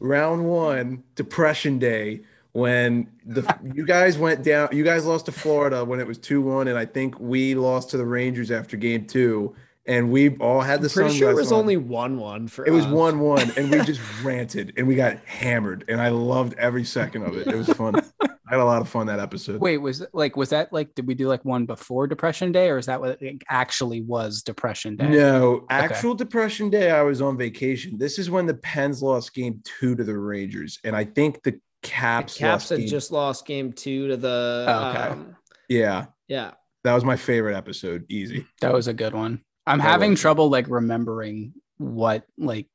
[0.00, 2.20] round one, Depression Day,
[2.52, 3.42] when the
[3.72, 4.68] you guys went down.
[4.72, 7.90] You guys lost to Florida when it was two one, and I think we lost
[7.90, 9.54] to the Rangers after game two,
[9.86, 11.60] and we all had the Pretty sure it was on.
[11.60, 15.18] only one one for It was one one, and we just ranted and we got
[15.24, 17.46] hammered, and I loved every second of it.
[17.48, 17.96] It was fun.
[18.20, 19.60] I had a lot of fun that episode.
[19.60, 22.68] Wait, was it like was that like did we do like one before Depression Day
[22.68, 25.08] or is that what it actually was Depression Day?
[25.08, 27.96] No, actual Depression Day, I was on vacation.
[27.98, 31.52] This is when the Pens lost game two to the Rangers, and I think the
[31.52, 34.64] The Caps, Caps lost had game- just lost game two to the.
[34.68, 34.98] Oh, okay.
[35.08, 35.36] um,
[35.68, 36.06] yeah.
[36.28, 36.52] yeah.
[36.84, 38.04] That was my favorite episode.
[38.10, 38.46] Easy.
[38.60, 39.40] That was a good one.
[39.66, 42.66] I'm That having trouble like remembering what like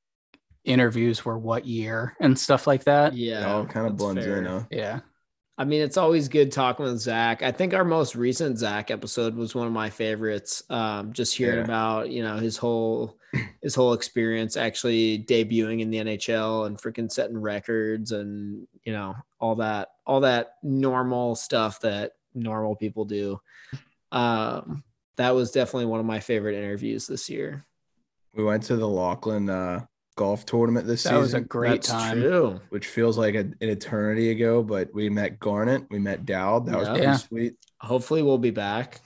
[0.64, 3.14] interviews were what year and stuff like that.
[3.14, 4.38] It Yeah, all kind of that's blends fair.
[4.38, 4.64] in, huh?
[4.72, 5.00] Yeah.
[5.60, 7.42] I mean, it's always good talking with Zach.
[7.42, 10.62] I think our most recent Zach episode was one of my favorites.
[10.70, 11.64] Um, just hearing Yeah.
[11.64, 13.18] about you know his whole
[13.62, 19.16] his whole experience actually debuting in the NHL and freaking setting records and you know
[19.40, 23.40] all that all that normal stuff that normal people do.
[24.12, 24.84] Um,
[25.18, 27.66] that was definitely one of my favorite interviews this year.
[28.34, 31.16] We went to the Lachlan uh, golf tournament this That season.
[31.16, 32.22] That was a great That's time.
[32.22, 32.60] True.
[32.70, 36.66] which feels like a, an eternity ago, but we met Garnet, we met Dowd.
[36.68, 37.16] That was pretty Yeah.
[37.18, 37.56] sweet.
[37.82, 39.02] Hopefully, we'll be back.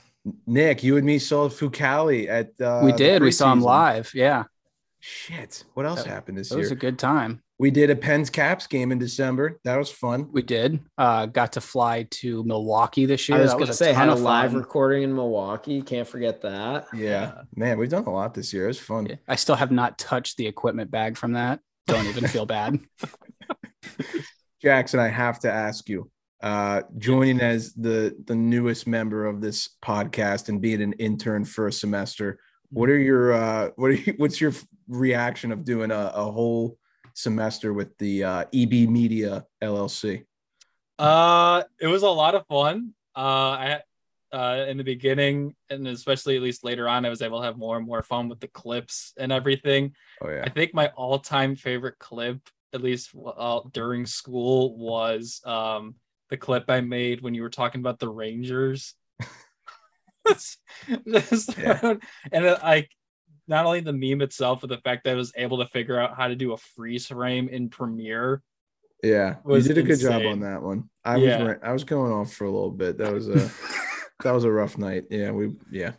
[0.46, 3.22] Nick, you and me saw Fucale at uh, we did.
[3.24, 4.12] We saw him live.
[4.14, 4.44] Yeah.
[5.00, 5.64] Shit.
[5.74, 6.60] What else That- happened this year?
[6.60, 7.42] It was a good time.
[7.62, 9.60] We did a Pens Caps game in December.
[9.66, 10.28] That was fun.
[10.32, 10.80] We did.
[10.98, 13.38] Uh got to fly to Milwaukee this year.
[13.38, 14.60] I was That gonna say ton had a live fun.
[14.60, 15.84] recording in Milwaukee.
[15.84, 16.88] Can't forget that.
[16.92, 17.44] Yeah.
[17.56, 18.64] Man, we've done a lot this year.
[18.64, 19.06] It was fun.
[19.06, 19.18] Yeah.
[19.28, 21.60] I still have not touched the equipment bag from that.
[21.86, 22.80] Don't even feel bad.
[24.64, 26.10] Jackson, I have to ask you,
[26.42, 31.68] uh, joining as the the newest member of this podcast and being an intern for
[31.68, 32.40] a semester,
[32.72, 34.54] what are your uh, what are you, what's your
[34.88, 36.80] reaction of doing a, a whole
[37.14, 40.24] semester with the uh, EB Media LLC?
[41.00, 42.94] Uh, it was a lot of fun.
[43.16, 43.82] Uh, I
[44.32, 47.58] uh in the beginning and especially at least later on, I was able to have
[47.58, 49.94] more and more fun with the clips and everything.
[50.22, 52.40] Oh yeah, I think my all-time favorite clip,
[52.74, 55.96] at least uh, during school, was um
[56.30, 58.96] the clip I made when you were talking about the Rangers.
[61.58, 61.96] Yeah.
[62.32, 62.88] And I
[63.48, 66.16] not only the meme itself, but the fact that I was able to figure out
[66.16, 68.42] how to do a freeze frame in Premiere.
[69.04, 69.36] yeah.
[69.48, 70.90] You did a good job on that one.
[71.04, 71.44] I Yeah.
[71.44, 72.98] was I was going off for a little bit.
[73.00, 73.52] That was a
[74.24, 75.06] that was a rough night.
[75.10, 75.94] Yeah, we yeah.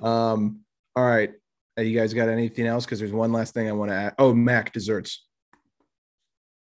[0.00, 0.60] Um.
[0.96, 1.32] All right.
[1.78, 2.84] Uh, You guys got anything else?
[2.84, 4.14] Because there's one last thing I want to add.
[4.18, 5.24] Oh, Mac desserts.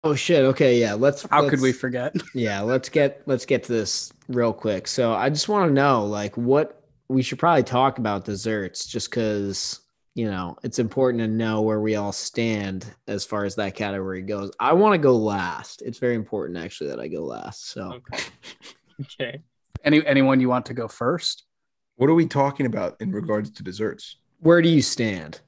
[0.04, 0.44] Oh shit.
[0.46, 0.96] Okay, yeah.
[0.96, 1.24] Let's.
[1.30, 2.14] How could we forget?
[2.34, 4.88] Yeah, let's get let's get to this real quick.
[4.88, 9.10] So I just want to know, like, what we should probably talk about desserts, just
[9.10, 9.80] because
[10.16, 14.22] you know it's important to know where we all stand as far as that category
[14.22, 14.52] goes.
[14.60, 15.82] I want to go last.
[15.82, 17.70] It's very important, actually, that I go last.
[17.70, 18.24] So Okay.
[19.02, 19.40] okay.
[19.84, 21.46] Any anyone you want to go first?
[21.96, 24.18] What are we talking about in regards to desserts?
[24.40, 25.40] where do you stand?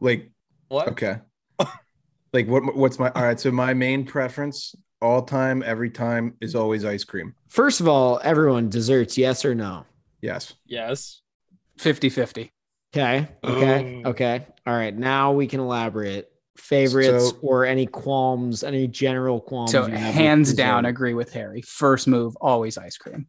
[0.00, 0.30] Like,
[0.68, 0.88] What?
[0.88, 1.16] okay,
[2.32, 2.74] like what?
[2.74, 3.38] What's my all right?
[3.38, 7.34] So my main preference, all time, every time, is always ice cream.
[7.48, 9.84] First of all, everyone, desserts, yes or no?
[10.22, 10.54] Yes.
[10.66, 11.20] Yes.
[11.78, 12.50] 50-50.
[12.94, 13.26] Okay.
[13.42, 14.02] Okay.
[14.04, 14.10] Oh.
[14.10, 14.46] Okay.
[14.66, 14.94] All right.
[14.96, 16.28] Now we can elaborate.
[16.56, 19.70] Favorites So- or any qualms, any general qualms?
[19.72, 20.90] So you have hands down, dessert?
[20.90, 21.62] agree with Harry.
[21.62, 23.26] First move, always ice cream.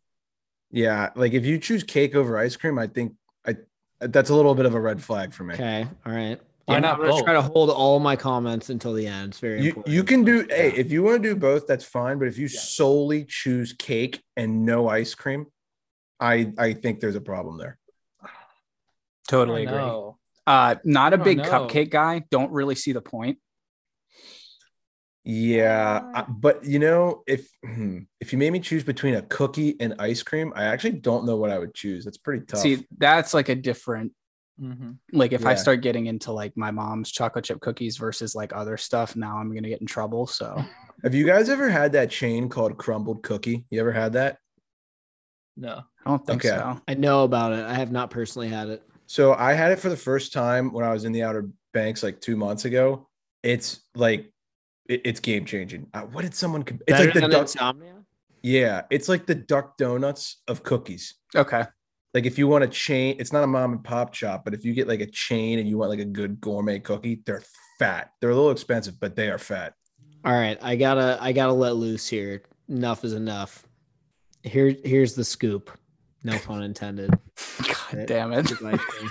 [0.72, 1.10] Yeah.
[1.16, 3.14] Like if you choose cake over ice cream, I think
[3.48, 3.56] I
[4.02, 5.54] that's a little bit of a red flag for me.
[5.54, 5.88] Okay.
[6.06, 6.40] All right.
[6.66, 7.24] Why Yeah, not I'm gonna both?
[7.24, 9.30] try to hold all my comments until the end.
[9.30, 9.94] It's very You important.
[9.96, 10.56] you can do Yeah.
[10.56, 12.20] hey if you want to do both, that's fine.
[12.20, 12.60] But if you Yeah.
[12.60, 15.46] solely choose cake and no ice cream,
[16.20, 17.80] I I think there's a problem there.
[19.28, 19.78] Totally I agree.
[19.78, 20.18] know.
[20.46, 21.44] Uh, not a big know.
[21.46, 22.24] cupcake guy.
[22.30, 23.38] Don't really see the point.
[25.26, 29.78] Yeah, I- but you know, if hmm, if you made me choose between a cookie
[29.80, 32.04] and ice cream, I actually don't know what I would choose.
[32.04, 32.60] That's pretty tough.
[32.60, 34.12] See, that's like a different.
[34.62, 34.98] Mhm.
[35.14, 38.76] Like if I start getting into like my mom's chocolate chip cookies versus like other
[38.78, 40.28] stuff, now I'm gonna get in trouble.
[40.28, 40.62] So
[41.04, 43.66] Have you guys ever had that chain called Crumbled Cookie?
[43.70, 44.38] You ever had that?
[45.58, 45.82] No.
[46.06, 46.56] I don't think Okay.
[46.56, 46.80] so.
[46.88, 47.64] I know about it.
[47.66, 48.84] I have not personally had it.
[49.06, 52.04] So I had it for the first time when I was in the Outer Banks
[52.04, 53.08] like two months ago.
[53.44, 54.32] It's like
[54.90, 55.88] it- it's game changing.
[55.94, 56.64] Uh, what did someone?
[56.64, 57.42] comp- It's Better like the duck.
[57.42, 57.96] insomnia.
[58.42, 61.16] Yeah, it's like the Duck Donuts of cookies.
[61.36, 61.64] Okay.
[62.14, 64.64] Like if you want a chain, it's not a mom and pop shop, but if
[64.66, 67.42] you get like a chain and you want like a good gourmet cookie, they're
[67.80, 68.12] fat.
[68.20, 69.74] They're a little expensive, but they are fat.
[70.26, 72.44] All right, I gotta I gotta let loose here.
[72.70, 73.66] Enough is enough.
[74.44, 75.72] Here here's the scoop.
[76.24, 77.10] No pun intended.
[78.08, 78.50] Damn it.
[78.50, 79.10] With ice cream.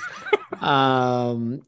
[0.63, 1.67] um,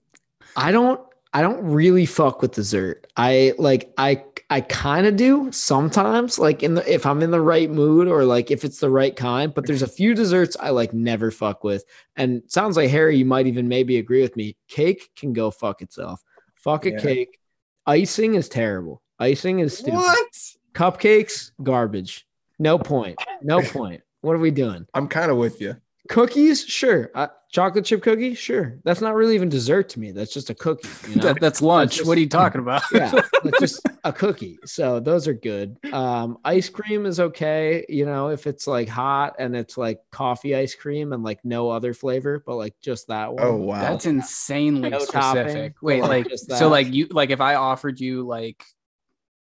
[0.56, 1.00] I don't
[1.32, 3.06] I don't really fuck with dessert.
[3.16, 7.40] I like I I kind of do sometimes, like in the if I'm in the
[7.40, 9.52] right mood or like if it's the right kind.
[9.52, 11.84] But there's a few desserts I like never fuck with.
[12.16, 14.56] And sounds like Harry, you might even maybe agree with me.
[14.68, 16.22] Cake can go fuck itself.
[16.54, 17.00] Fuck a Yeah.
[17.00, 17.38] cake.
[17.86, 19.02] Icing is terrible.
[19.18, 19.96] Icing is stupid.
[19.96, 20.28] What?
[20.72, 22.26] Cupcakes, garbage.
[22.58, 23.18] No point.
[23.42, 24.02] No point.
[24.22, 24.86] What are we doing?
[24.94, 25.76] I'm kind of with you.
[26.08, 27.10] Cookies, sure.
[27.14, 28.80] Uh, Chocolate chip cookie, sure.
[28.82, 30.10] That's not really even dessert to me.
[30.10, 30.88] That's just a cookie.
[31.08, 31.22] You know?
[31.22, 31.98] That, that's lunch.
[31.98, 32.82] just- what are you talking about?
[32.92, 33.12] yeah,
[33.44, 34.58] it's just a cookie.
[34.64, 35.78] So those are good.
[35.92, 40.56] Um, ice cream is okay, you know, if it's like hot and it's like coffee
[40.56, 43.44] ice cream and like no other flavor, but like just that one.
[43.44, 43.80] Oh wow.
[43.80, 45.14] That's insanely No specific.
[45.46, 48.64] topping, Wait, like like so like you like if I offered you like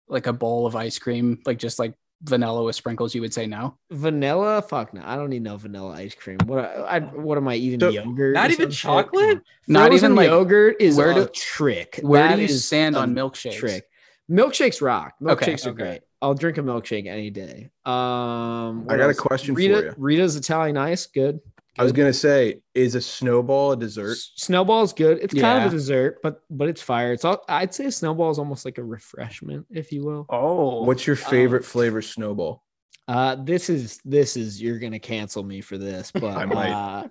[0.07, 3.45] like a bowl of ice cream, like just like vanilla with sprinkles, you would say
[3.45, 3.77] no.
[3.91, 4.61] vanilla.
[4.61, 6.37] Fuck no, I don't need no vanilla ice cream.
[6.45, 7.79] What I, I what am I eating?
[7.79, 8.33] So- yogurt?
[8.33, 8.79] Not even some shit?
[8.81, 9.41] chocolate?
[9.67, 11.99] Not even, like, yogurt is where a do- trick.
[12.01, 13.53] Where That do you is stand on milkshakes?
[13.57, 13.87] Trick.
[14.29, 15.13] Milkshakes rock.
[15.25, 15.83] Okay, Milkshakes are okay.
[15.83, 16.01] great.
[16.21, 17.69] I'll drink a milkshake any day.
[17.85, 19.19] Um, I what got a else?
[19.19, 19.93] question for Rita, you.
[19.97, 21.39] Rita's Italian ice, good.
[21.77, 24.11] I was gonna say, is a snowball a dessert?
[24.13, 25.19] S- Snowball is good.
[25.21, 27.11] It's kind of a dessert, but but it's fire.
[27.13, 30.25] It's all I'd say a snowball is almost like a refreshment, if you will.
[30.29, 32.63] Oh, What's your favorite flavor snowball?
[33.07, 36.71] Uh this is this is you're gonna cancel me for this, but I might.
[36.71, 37.07] uh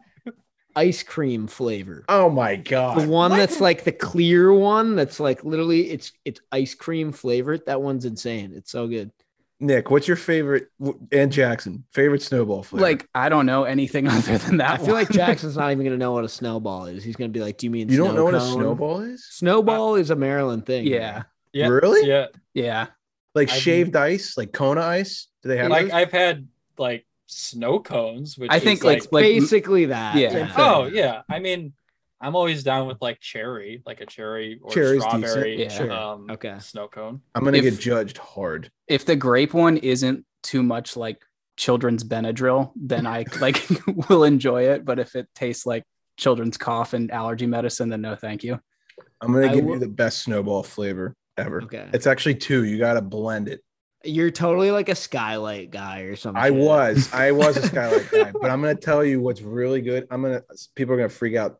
[0.76, 2.04] ice cream flavor.
[2.08, 2.96] Oh my god.
[2.96, 3.08] The god.
[3.08, 7.64] one that's like the clear one that's like literally it's it's ice cream flavored.
[7.66, 8.52] That one's insane.
[8.56, 9.12] It's so good.
[9.64, 10.68] Nick, what's your favorite
[11.10, 12.82] and Jackson favorite snowball flavor?
[12.82, 14.80] like I don't know anything other than that.
[14.80, 15.08] I feel like.
[15.10, 17.02] Jackson's not even gonna know what a snowball is.
[17.02, 19.24] He's gonna be like, Do you mean you don't snow know what a snowball is?
[19.30, 20.86] Snowball is a Maryland thing.
[20.86, 21.22] Yeah,
[21.52, 21.68] Yeah.
[21.68, 22.08] Really?
[22.08, 22.26] Yeah.
[22.52, 22.86] yeah.
[23.34, 25.28] Like I've- shaved ice, like Kona ice?
[25.42, 25.92] Do they have Like those?
[25.92, 26.46] I've had
[26.78, 30.16] like snow cones, which I is, think, like, like- basically that.
[30.16, 30.30] Yeah.
[30.30, 30.54] Same thing.
[30.58, 31.22] oh yeah.
[31.28, 31.72] I mean,
[32.24, 35.90] I'm always down with like cherry, like a cherry or Cherry's strawberry decent.
[35.90, 36.10] Yeah.
[36.12, 36.56] Um Okay.
[36.60, 37.20] snow cone.
[37.34, 38.70] I'm gonna if- get judged hard.
[38.88, 41.22] If the grape one isn't too much like
[41.56, 43.62] children's Benadryl, then I like
[44.08, 44.84] will enjoy it.
[44.84, 45.84] But if it tastes like
[46.16, 48.58] children's cough and allergy medicine, then no, thank you.
[49.20, 51.62] I'm gonna I give will- you the best snowball flavor ever.
[51.62, 51.88] Okay.
[51.92, 52.64] It's actually two.
[52.64, 53.60] You gotta blend it.
[54.06, 56.42] You're totally like a skylight guy or something.
[56.42, 60.06] I was, I was a skylight guy, but I'm gonna tell you what's really good.
[60.10, 60.42] I'm gonna
[60.74, 61.58] people are gonna freak out.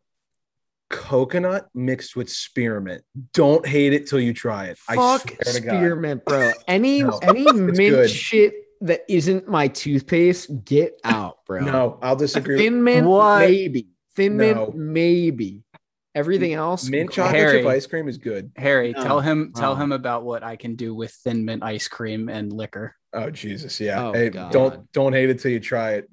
[0.91, 3.03] Coconut mixed with spearmint.
[3.33, 4.79] Don't hate it till you try it.
[4.89, 5.71] I Fuck swear to God.
[5.77, 6.51] spearmint, bro.
[6.69, 8.11] Any No, any mint good.
[8.11, 11.61] shit that isn't my toothpaste, get out, bro.
[11.61, 12.59] No, I'll disagree.
[12.59, 13.41] Thin mint, What?
[13.49, 13.89] maybe.
[14.15, 14.45] Thin No.
[14.67, 15.63] mint, maybe.
[16.15, 17.59] Everything else, Mint chocolate Harry.
[17.59, 18.53] chip ice cream is good.
[18.57, 19.83] Harry, No, tell him tell no.
[19.83, 22.95] him about what I can do with thin mint ice cream and liquor.
[23.13, 24.09] Oh Jesus, yeah.
[24.09, 24.53] Oh, hey, God.
[24.53, 26.09] don't don't hate it till you try it,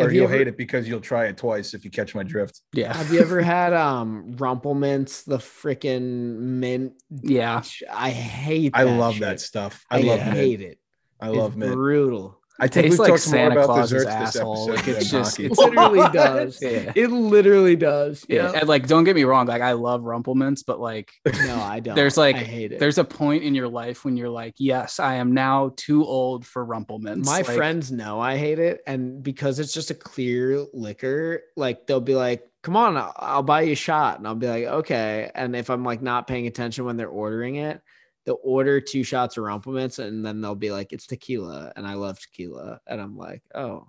[0.00, 2.14] or Have you you'll ever- hate it because you'll try it twice if you catch
[2.14, 2.60] my drift.
[2.72, 2.94] Yeah.
[2.96, 6.94] Have you ever had um Rumple Minze, the freaking mint?
[7.10, 7.62] Yeah.
[7.92, 8.72] I hate.
[8.74, 9.22] I love shit.
[9.22, 9.84] that stuff.
[9.90, 10.32] I, I, love mint.
[10.36, 10.78] hate it.
[11.20, 11.74] I love it's mint.
[11.74, 12.39] Brutal.
[12.60, 14.70] I think Tastes we like talked Santa more about Claus's desserts this asshole.
[14.72, 16.58] episode Like, it's just- It literally does.
[16.62, 16.92] Yeah.
[16.94, 18.24] It literally does.
[18.28, 18.52] Yeah.
[18.52, 18.58] Yeah.
[18.60, 19.46] And like, don't get me wrong.
[19.46, 21.10] Like, I love Rumplements, but like,
[21.46, 21.94] No, I don't.
[21.94, 22.78] There's, like- I hate it.
[22.78, 26.46] there's a point in your life when you're like, yes, I am now too old
[26.46, 27.24] for Rumplements.
[27.26, 31.86] My Like, friends know I hate it, and because it's just a clear liquor, like
[31.86, 34.64] they'll be like, "Come on, I'll, I'll buy you a shot," and I'll be like,
[34.64, 37.80] "Okay." And if I'm like not paying attention when they're ordering it,
[38.26, 41.94] they'll order two shots of Rumplements, and then they'll be like, "It's tequila," and I
[41.94, 43.86] love tequila, and I'm like, "Oh,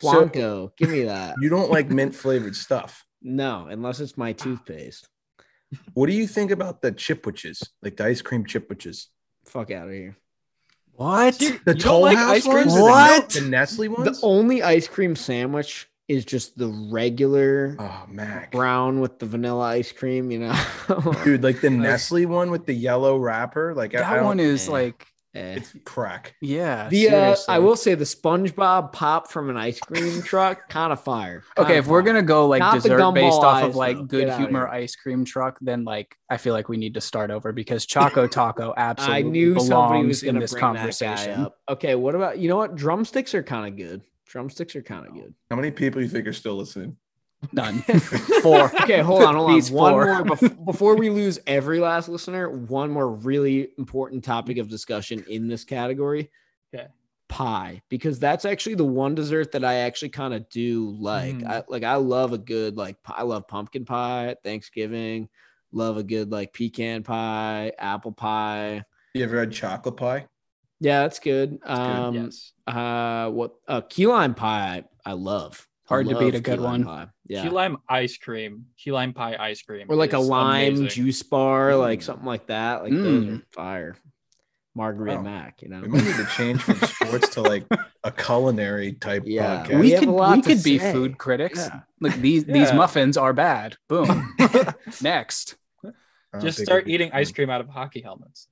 [0.00, 3.04] So- Blanco, give me that." You don't like mint flavored stuff.
[3.22, 5.08] No, unless it's my toothpaste.
[5.94, 9.06] What do you think about the chipwiches, like the ice cream chipwiches?
[9.44, 10.16] Fuck out of here.
[10.92, 11.38] What?
[11.38, 12.54] The You don't Toll like House ice cream?
[12.68, 12.74] ones?
[12.74, 13.28] the What?
[13.30, 14.20] The, Nestle ones?
[14.20, 18.50] The only ice cream sandwich is just the regular oh, Mac.
[18.50, 20.30] brown with the vanilla ice cream.
[20.30, 20.54] You know,
[21.24, 23.74] Dude, like the Nestle one with the yellow wrapper.
[23.74, 24.72] Like I- I That one is Eh.
[24.72, 25.56] like, Eh.
[25.56, 26.34] it's crack.
[26.40, 26.88] yeah.
[26.88, 27.36] The uh.
[27.48, 31.44] I will say the SpongeBob pop from an ice cream truck, kind of fire.
[31.58, 34.04] Okay, kinda if we're gonna go like Not dessert based gumball off of like though.
[34.04, 37.30] good Get humor ice cream truck, then like I feel like we need to start
[37.30, 40.78] over because Choco Taco absolutely I knew somebody was belongs in this bring that guy
[40.78, 41.40] conversation.
[41.42, 41.58] up.
[41.68, 42.74] Okay, what about you know what?
[42.74, 44.00] Drumsticks are kind of good.
[44.28, 45.34] Drumsticks are kind of good.
[45.50, 46.96] How many people you think are still listening?
[47.52, 47.78] None.
[48.42, 48.64] Four.
[48.82, 49.54] Okay, hold on, hold on.
[49.54, 50.04] These One four.
[50.06, 52.50] more bef- before we lose every last listener.
[52.50, 56.30] One more really important topic of discussion in this category.
[56.74, 56.88] Okay.
[57.28, 61.36] Pie, because that's actually the one dessert that I actually kind of do like.
[61.36, 61.46] Mhm.
[61.48, 65.28] I like I love a good like I love pumpkin pie at Thanksgiving.
[65.70, 68.82] Love a good like pecan pie, apple pie.
[69.14, 70.26] You ever had chocolate pie?
[70.80, 71.58] Yeah, that's good.
[71.64, 72.52] Um, yes.
[72.66, 75.66] uh, what uh, key lime pie I, I love.
[75.86, 76.84] I Hard to beat a good one.
[76.84, 77.06] Pie.
[77.26, 77.42] Yeah.
[77.44, 80.88] Key lime ice cream, key lime pie ice cream, or like a lime amazing.
[80.88, 82.02] juice bar, like Mm.
[82.02, 82.82] something like that.
[82.82, 83.38] Like those Mm.
[83.38, 83.96] are fire.
[84.74, 85.22] Margarita Wow.
[85.22, 85.80] Mac, you know.
[85.80, 87.64] We might need to change from sports to like
[88.04, 89.64] a culinary type Yeah.
[89.64, 89.68] podcast.
[89.70, 91.58] We We have could a lot we to could be food critics.
[91.58, 91.80] Yeah.
[92.00, 93.76] Like these these muffins are bad.
[93.88, 94.36] Boom.
[95.02, 95.56] Next.
[96.40, 98.46] Just start it'd eating ice cream out of hockey helmets.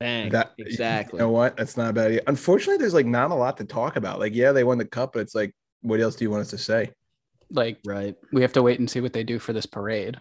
[0.00, 0.30] Bang.
[0.30, 1.18] That exactly.
[1.18, 1.56] You know what?
[1.56, 2.22] That's not a bad idea.
[2.26, 4.18] Unfortunately, there's like not a lot to talk about.
[4.18, 6.50] Like, yeah, they won the cup, but it's like, what else do you want us
[6.50, 6.90] to say?
[7.50, 8.16] Like Right.
[8.32, 10.18] we have to wait and see what they do for this parade.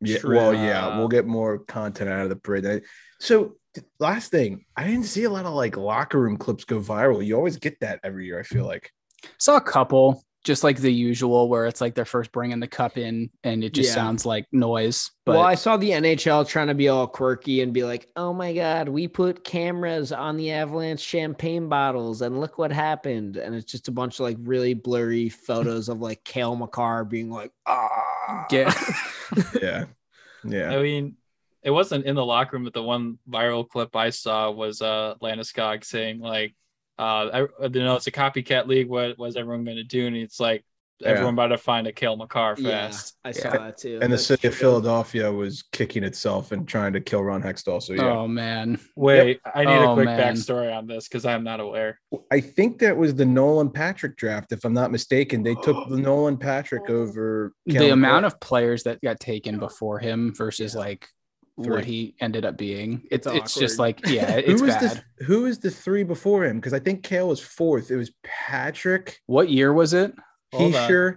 [0.00, 0.18] Yeah.
[0.18, 0.36] True.
[0.36, 2.82] Well, yeah, we'll get more content out of the parade.
[3.20, 3.56] So,
[4.00, 7.24] last thing, I didn't see a lot of like locker room clips go viral.
[7.24, 8.38] You always get that every year.
[8.38, 8.90] I feel like.
[9.38, 12.96] Saw a couple, just like the usual, where it's like they're first bringing the cup
[12.96, 13.94] in and it just Yeah.
[13.96, 15.10] sounds like noise.
[15.26, 18.32] But well, I saw the NHL trying to be all quirky and be like, "Oh
[18.32, 23.54] my god, we put cameras on the Avalanche champagne bottles, and look what happened." And
[23.54, 27.52] it's just a bunch of like really blurry photos of like Cale Makar being like,
[27.66, 28.72] "Ah, yeah,
[29.62, 29.84] Yeah.
[30.44, 30.70] Yeah.
[30.70, 31.16] I mean,
[31.62, 35.16] it wasn't in the locker room, but the one viral clip I saw was uh
[35.20, 36.54] Landeskog saying like,
[36.98, 38.88] uh, I, you know, it's a copycat league.
[38.88, 40.06] What was everyone going to do?
[40.06, 40.64] And it's like
[41.00, 41.08] Yeah.
[41.10, 43.16] everyone about to find a Cale Makar yeah." fast.
[43.24, 43.58] I saw Yeah.
[43.58, 43.94] that too.
[44.02, 44.54] and the That's city of.
[44.56, 47.80] Philadelphia was kicking itself and trying to kill Ron Hextall.
[47.80, 50.34] So yeah, oh man, Wait, I need Oh, a quick man.
[50.34, 52.00] backstory on this because I'm not aware.
[52.32, 55.44] I think that was the Nolan Patrick draft, if I'm not mistaken.
[55.44, 60.34] They took the Nolan Patrick over the amount of players that got taken before him
[60.34, 61.06] versus like
[61.62, 61.74] Three.
[61.74, 63.02] what he ended up being.
[63.10, 65.02] It's It's it's just like yeah, who it's was bad.
[65.18, 66.56] the who was the three before him?
[66.58, 67.90] Because I think Cale was fourth.
[67.90, 70.14] It was Patrick, What year was it?
[70.52, 70.88] Hold on.
[70.88, 71.12] Who-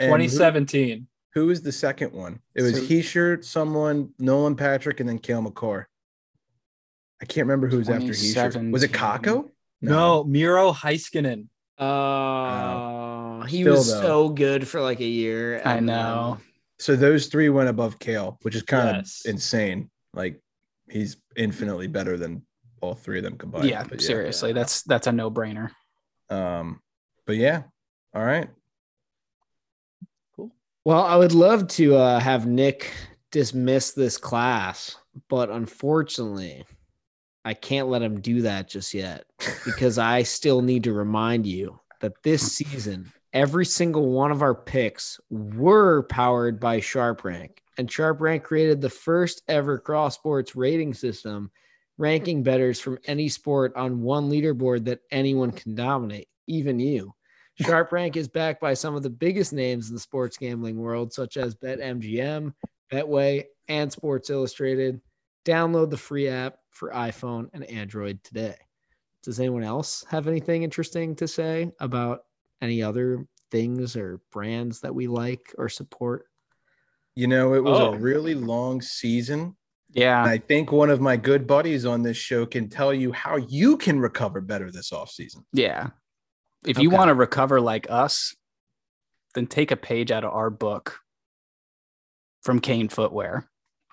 [0.00, 1.06] 2017.
[1.34, 2.40] Who was the second one?
[2.54, 5.88] It was So- Hischier, someone, Nolan Patrick, and then Cale Makar.
[7.20, 8.70] I can't remember who was after Hischier.
[8.72, 9.32] Was it 2017.
[9.42, 9.50] Kakko?
[9.82, 11.48] No, Miro Heiskanen.
[11.78, 13.42] Oh, oh.
[13.48, 14.00] he was though.
[14.00, 15.60] so good for like a year.
[15.64, 16.38] I and know.
[16.38, 16.42] Um,
[16.84, 19.22] So those three went above Cale, which is kind Yes.
[19.24, 19.88] of insane.
[20.12, 20.38] Like
[20.86, 22.44] he's infinitely better than
[22.82, 23.64] all three of them combined.
[23.70, 25.70] yeah, But seriously, that's that's a no brainer.
[26.28, 26.82] Um,
[27.24, 27.62] but yeah,
[28.12, 28.50] all right.
[30.36, 30.54] Cool.
[30.84, 32.92] Well, I would love to uh, have Nick
[33.30, 34.94] dismiss this class,
[35.30, 36.66] but unfortunately,
[37.46, 39.24] I can't let him do that just yet
[39.64, 44.54] because I still need to remind you that this season, every single one of our
[44.54, 51.50] picks were powered by SharpRank, and SharpRank created the first ever cross sports rating system,
[51.98, 57.12] ranking betters from any sport on one leaderboard that anyone can dominate, even you.
[57.62, 61.12] Sharp Rank is backed by some of the biggest names in the sports gambling world,
[61.12, 62.52] such as BetMGM,
[62.92, 65.00] Betway, and Sports Illustrated.
[65.44, 68.56] Download the free app for iPhone and Android today.
[69.22, 72.24] Does anyone else have anything interesting to say about
[72.64, 76.26] any other things or brands that we like or support?
[77.14, 77.92] You know, it was Oh.
[77.92, 79.40] a really long season.
[79.40, 79.54] And
[79.94, 83.36] Yeah, I think one of my good buddies on this show can tell you how
[83.36, 85.44] you can recover better this offseason.
[85.52, 85.90] yeah.
[86.66, 88.34] If you want to recover like us,
[89.34, 90.98] then take a page out of our book
[92.42, 93.48] from Kane Footwear.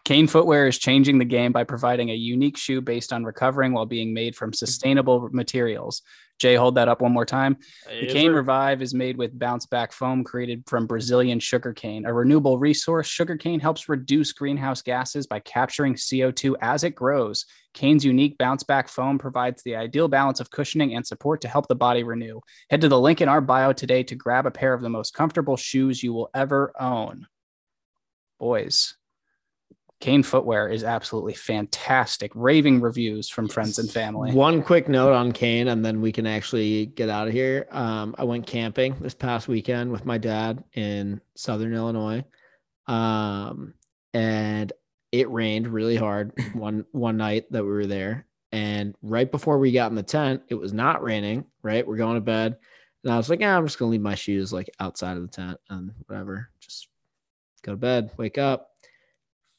[0.05, 3.85] Kane Footwear is changing the game by providing a unique shoe based on recovering while
[3.85, 4.55] being made from mm-hmm.
[4.55, 6.01] sustainable materials.
[6.41, 7.55] Jay, hold that up one more time.
[7.87, 12.57] The Kane Revive is made with bounce back foam created from Brazilian sugarcane, a renewable
[12.57, 13.05] resource.
[13.05, 17.45] Sugarcane helps reduce greenhouse gases by capturing CO2 as it grows.
[17.75, 21.67] Kane's unique bounce back foam provides the ideal balance of cushioning and support to help
[21.67, 22.39] the body renew.
[22.71, 25.13] Head to the link in our bio today to grab a pair of the most
[25.13, 27.27] comfortable shoes you will ever own.
[28.39, 28.95] Boys,
[30.01, 32.31] Kane Footwear is absolutely fantastic.
[32.33, 34.33] Raving reviews from friends and family.
[34.33, 37.67] One quick note on Kane, and then we can actually get out of here.
[37.69, 42.25] Um, I went camping this past weekend with my dad in Southern Illinois,
[42.87, 43.75] um,
[44.15, 44.73] and
[45.11, 48.25] it rained really hard one one night that we were there.
[48.51, 51.45] And right before we got in the tent, it was not raining.
[51.61, 52.57] Right, we're going to bed,
[53.03, 55.29] and I was like, "Yeah, I'm just gonna leave my shoes like outside of the
[55.29, 56.49] tent and whatever.
[56.59, 56.87] Just
[57.61, 58.70] go to bed, wake up."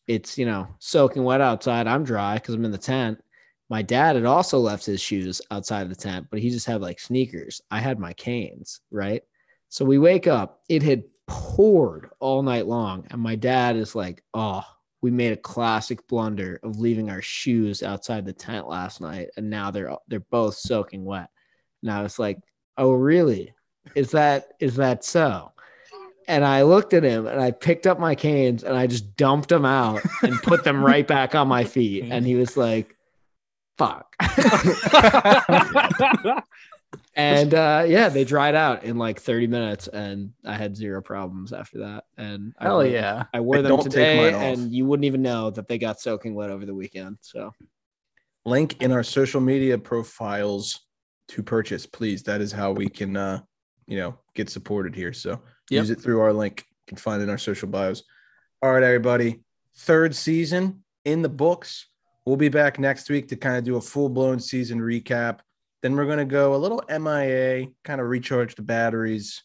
[0.06, 1.86] It's you know soaking wet outside.
[1.86, 3.22] I'm dry because I'm in the tent.
[3.70, 6.82] My dad had also left his shoes outside of the tent, but he just had
[6.82, 7.62] like sneakers.
[7.70, 9.22] I had my canes, right?
[9.70, 13.06] So we wake up, it had poured all night long.
[13.10, 14.62] And my dad is like, Oh,
[15.00, 19.28] we made a classic blunder of leaving our shoes outside the tent last night.
[19.36, 21.30] And now they're they're both soaking wet.
[21.82, 22.38] And I was like,
[22.76, 23.54] Oh, really?
[23.94, 25.51] Is that is that so?
[26.28, 29.48] And I looked at him and I picked up my canes and I just dumped
[29.48, 32.04] them out and put them right back on my feet.
[32.12, 32.96] And he was like,
[33.78, 34.14] fuck.
[37.14, 41.52] and uh, yeah, they dried out in like 30 minutes and I had zero problems
[41.52, 42.04] after that.
[42.16, 43.24] And I Hell wore- yeah.
[43.32, 46.50] I wore Hey, them today and you wouldn't even know that they got soaking wet
[46.50, 47.18] over the weekend.
[47.22, 47.52] So
[48.44, 50.80] Link in our social media profiles
[51.28, 52.22] to purchase, please.
[52.24, 53.40] That is how we can uh,
[53.86, 55.12] you know, get supported here.
[55.12, 55.40] So
[55.72, 55.82] Yep.
[55.82, 56.64] use it through our link.
[56.68, 58.02] You can find it in our social bios.
[58.62, 59.40] All right, everybody.
[59.76, 61.86] Third season in the books.
[62.24, 65.40] We'll be back next week to kind of do a full blown season recap.
[65.82, 69.42] Then we're going to go a little MIA, kind of recharge the batteries,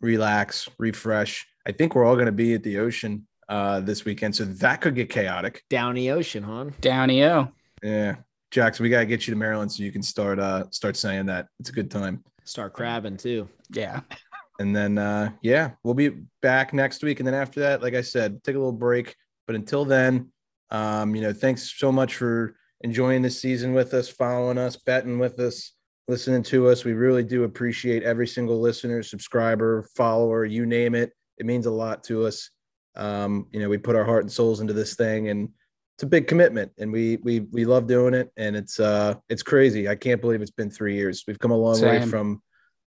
[0.00, 1.44] relax, refresh.
[1.66, 4.80] I think we're all going to be at the ocean uh, this weekend, so that
[4.80, 5.64] could get chaotic.
[5.68, 6.66] Downey Ocean, huh?
[6.80, 7.48] Downey O.
[7.82, 8.16] Yeah,
[8.52, 11.48] Jackson, we gotta get you to Maryland so you can start uh start saying that.
[11.58, 12.22] It's a good time.
[12.44, 13.48] Start crabbing too.
[13.70, 14.00] Yeah.
[14.62, 17.20] And then uh yeah, we'll be back next week.
[17.20, 19.16] And then after that, like I said, take a little break.
[19.46, 20.30] But until then,
[20.70, 25.18] um, you know, thanks so much for enjoying this season with us, following us, betting
[25.18, 25.72] with us,
[26.08, 26.84] listening to us.
[26.84, 31.12] We really do appreciate every single listener, subscriber, follower, you name it.
[31.38, 32.50] It means a lot to us.
[32.94, 35.48] Um, you know, we put our heart and souls into this thing and
[35.96, 39.42] it's a big commitment and we we we love doing it and it's uh it's
[39.42, 39.88] crazy.
[39.88, 41.24] I can't believe it's been 3 years.
[41.26, 42.42] We've come a long way from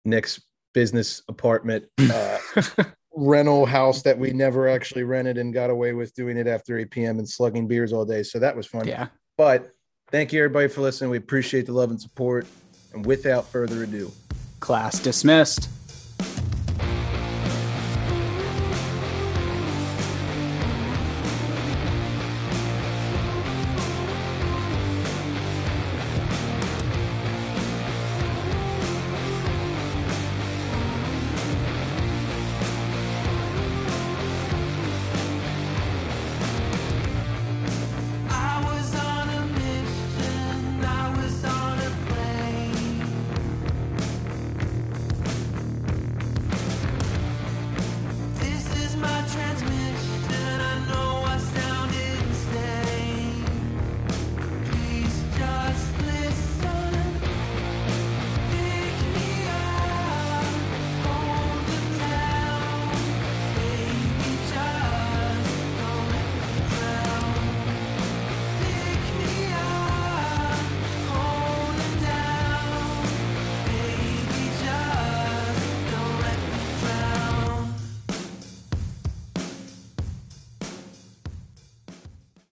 [0.05, 0.41] Nick's
[0.73, 2.37] business apartment uh
[3.15, 6.89] rental house that we never actually rented and got away with doing it after 8
[6.89, 7.19] p.m.
[7.19, 8.23] and slugging beers all day.
[8.23, 8.87] So that was fun.
[8.87, 9.07] yeah.
[9.37, 9.71] But
[10.09, 11.11] thank you everybody for listening.
[11.11, 12.47] We appreciate the love and support.
[12.93, 14.11] And without further ado,
[14.59, 15.69] Class dismissed.